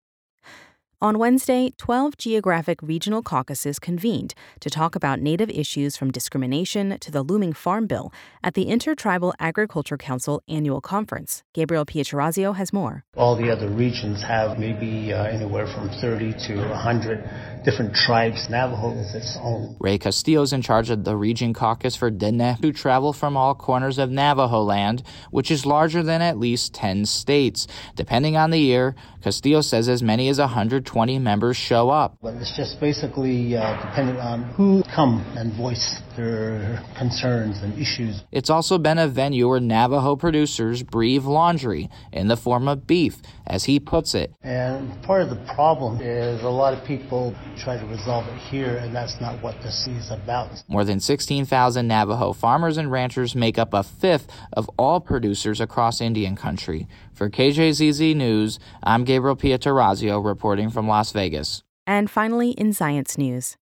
On 1.02 1.18
Wednesday, 1.18 1.72
12 1.78 2.18
geographic 2.18 2.78
regional 2.82 3.22
caucuses 3.22 3.80
convened 3.80 4.34
to 4.60 4.70
talk 4.70 4.98
about 4.98 5.22
Native 5.22 5.50
issues 5.50 5.96
from 5.96 6.12
discrimination 6.12 7.00
to 7.00 7.10
the 7.10 7.24
looming 7.24 7.54
Farm 7.54 7.88
Bill 7.88 8.12
at 8.44 8.54
the 8.54 8.64
Intertribal 8.64 9.34
Agriculture 9.40 9.96
Council 9.96 10.44
annual 10.50 10.82
conference. 10.82 11.42
Gabriel 11.54 11.86
Pietrorazio 11.86 12.54
has 12.58 12.74
more. 12.74 13.06
All 13.16 13.38
the 13.38 13.50
other 13.50 13.70
regions 13.70 14.22
have 14.24 14.60
maybe 14.60 15.14
uh, 15.14 15.24
anywhere 15.24 15.68
from 15.68 15.88
30 16.02 16.34
to 16.48 16.68
100 16.68 17.64
different 17.64 17.96
tribes. 17.96 18.50
Navajo 18.50 18.92
is 19.00 19.16
its 19.16 19.38
own. 19.42 19.78
Ray 19.80 20.00
Castillo 20.00 20.42
is 20.42 20.52
in 20.52 20.62
charge 20.62 20.90
of 20.90 21.06
the 21.06 21.16
region 21.16 21.54
caucus 21.54 21.96
for 21.96 22.12
Diné, 22.12 22.60
who 22.62 22.74
travel 22.74 23.14
from 23.14 23.38
all 23.38 23.56
corners 23.56 24.00
of 24.00 24.12
Navajo 24.12 24.64
land, 24.64 25.04
which 25.32 25.50
is 25.50 25.66
larger 25.66 26.04
than 26.04 26.22
at 26.22 26.38
least 26.38 26.74
10 26.74 27.06
states. 27.06 27.68
Depending 27.96 28.36
on 28.36 28.50
the 28.50 28.60
year, 28.60 28.96
Castillo 29.22 29.62
says 29.62 29.88
as 29.88 30.04
many 30.04 30.28
as 30.28 30.40
100 30.40 30.89
20 30.90 31.20
members 31.20 31.56
show 31.56 31.92
up. 31.92 32.18
But 32.20 32.34
it's 32.42 32.58
just 32.58 32.80
basically 32.80 33.56
uh, 33.56 33.80
depending 33.86 34.18
on 34.18 34.42
who 34.54 34.82
come 34.96 35.24
and 35.38 35.54
voice 35.54 36.02
their 36.18 36.84
concerns 36.98 37.60
and 37.62 37.78
issues. 37.78 38.24
It's 38.32 38.50
also 38.50 38.80
been 38.80 38.98
a 38.98 39.08
venue 39.08 39.48
where 39.48 39.60
Navajo 39.60 40.16
producers 40.16 40.82
breathe 40.82 41.26
laundry 41.26 41.90
in 42.12 42.28
the 42.28 42.36
form 42.36 42.68
of 42.68 42.88
beef, 42.88 43.18
as 43.46 43.66
he 43.66 43.80
puts 43.80 44.16
it. 44.16 44.34
And 44.42 45.02
part 45.04 45.22
of 45.22 45.30
the 45.30 45.54
problem 45.54 46.02
is 46.02 46.42
a 46.42 46.50
lot 46.50 46.74
of 46.74 46.84
people 46.86 47.36
try 47.56 47.78
to 47.78 47.86
resolve 47.86 48.26
it 48.28 48.38
here, 48.50 48.78
and 48.78 48.94
that's 48.94 49.22
not 49.22 49.42
what 49.44 49.62
this 49.62 49.88
is 49.88 50.10
about. 50.10 50.50
More 50.68 50.84
than 50.84 51.00
16,000 51.00 51.88
Navajo 51.88 52.34
farmers 52.34 52.78
and 52.78 52.92
ranchers 52.92 53.36
make 53.36 53.60
up 53.60 53.74
a 53.76 53.84
fifth 53.84 54.28
of 54.54 54.70
all 54.78 55.00
producers 55.00 55.62
across 55.62 56.02
Indian 56.02 56.36
country. 56.36 56.88
For 57.14 57.30
KJZZ 57.30 58.16
News, 58.16 58.60
I'm 58.82 59.04
Gabriel 59.04 59.36
Pietrorazio 59.36 60.24
reporting 60.24 60.70
from 60.70 60.79
Las 60.88 61.12
Vegas. 61.12 61.64
And 61.88 62.10
finally, 62.10 62.52
in 62.52 62.74
science 62.74 63.18
news. 63.18 63.58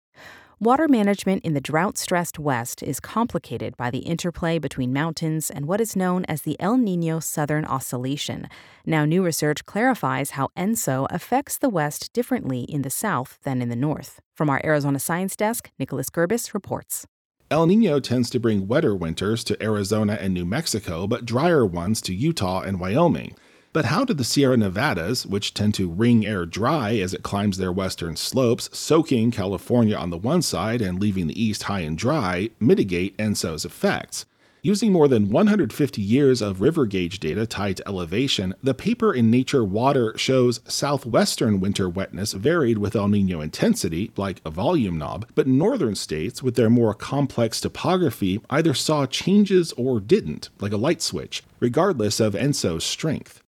Water 0.62 0.87
management 0.87 1.44
in 1.44 1.55
the 1.55 1.61
drought 1.61 1.98
stressed 1.98 2.38
West 2.38 2.85
is 2.85 3.01
complicated 3.01 3.77
by 3.77 3.90
the 3.90 4.07
interplay 4.07 4.61
between 4.61 4.92
mountains 4.92 5.51
and 5.51 5.66
what 5.66 5.81
is 5.81 5.96
known 5.96 6.25
as 6.27 6.42
the 6.42 6.57
El 6.61 6.77
Nino 6.77 7.18
Southern 7.18 7.64
Oscillation. 7.64 8.46
Now, 8.87 9.05
new 9.05 9.25
research 9.25 9.66
clarifies 9.66 10.31
how 10.31 10.51
ENSO 10.57 11.09
affects 11.11 11.59
the 11.59 11.68
West 11.68 12.12
differently 12.12 12.61
in 12.61 12.83
the 12.83 12.90
South 12.90 13.40
than 13.42 13.61
in 13.61 13.70
the 13.70 13.75
North. 13.75 14.20
From 14.37 14.48
our 14.48 14.61
Arizona 14.64 15.01
Science 15.01 15.35
Desk, 15.35 15.68
Nicholas 15.81 16.11
Gerbis 16.11 16.55
reports. 16.55 17.09
El 17.51 17.66
Nino 17.66 17.98
tends 17.98 18.31
to 18.31 18.38
bring 18.38 18.68
wetter 18.68 18.94
winters 18.94 19.42
to 19.42 19.61
Arizona 19.61 20.16
and 20.20 20.33
New 20.33 20.44
Mexico, 20.44 21.09
but 21.09 21.27
drier 21.27 21.66
ones 21.66 22.01
to 22.03 22.14
Utah 22.14 22.61
and 22.61 22.79
Wyoming. 22.79 23.35
But 23.74 23.87
how 23.87 24.04
do 24.04 24.12
the 24.12 24.22
Sierra 24.22 24.58
Nevadas, 24.58 25.24
which 25.24 25.54
tend 25.54 25.72
to 25.74 25.88
wring 25.88 26.26
air 26.26 26.44
dry 26.44 26.96
as 26.96 27.14
it 27.14 27.22
climbs 27.22 27.56
their 27.56 27.72
western 27.72 28.16
slopes, 28.16 28.68
soaking 28.76 29.30
California 29.30 29.96
on 29.96 30.11
the 30.11 30.18
one 30.18 30.42
side 30.42 30.82
and 30.82 31.00
leaving 31.00 31.26
the 31.26 31.42
east 31.42 31.62
high 31.62 31.80
and 31.80 31.96
dry, 31.96 32.50
mitigate 32.61 33.16
ENSO's 33.16 33.64
effects? 33.64 34.26
Using 34.61 34.92
more 34.92 35.08
than 35.08 35.30
150 35.30 36.02
years 36.02 36.42
of 36.42 36.61
river 36.61 36.85
gauge 36.85 37.18
data 37.18 37.46
tied 37.46 37.78
to 37.78 37.88
elevation, 37.88 38.54
the 38.62 38.74
paper 38.74 39.12
in 39.12 39.30
Nature 39.30 39.64
Water 39.64 40.12
shows 40.18 40.61
southwestern 40.68 41.58
winter 41.58 41.88
wetness 41.88 42.35
varied 42.35 42.76
with 42.76 42.94
El 42.94 43.08
Nino 43.08 43.40
intensity, 43.40 44.12
like 44.18 44.42
a 44.44 44.50
volume 44.50 44.98
knob, 44.98 45.26
but 45.35 45.46
northern 45.46 45.94
states, 45.94 46.42
with 46.42 46.56
their 46.56 46.70
more 46.70 46.92
complex 46.92 47.58
topography, 47.58 48.38
either 48.50 48.74
saw 48.74 49.06
changes 49.06 49.72
or 49.72 49.98
didn't, 49.98 50.50
like 50.61 50.72
a 50.72 50.76
light 50.76 51.00
switch, 51.00 51.42
regardless 51.58 52.20
of 52.20 52.35
ENSO's 52.35 52.85
strength. 52.85 53.42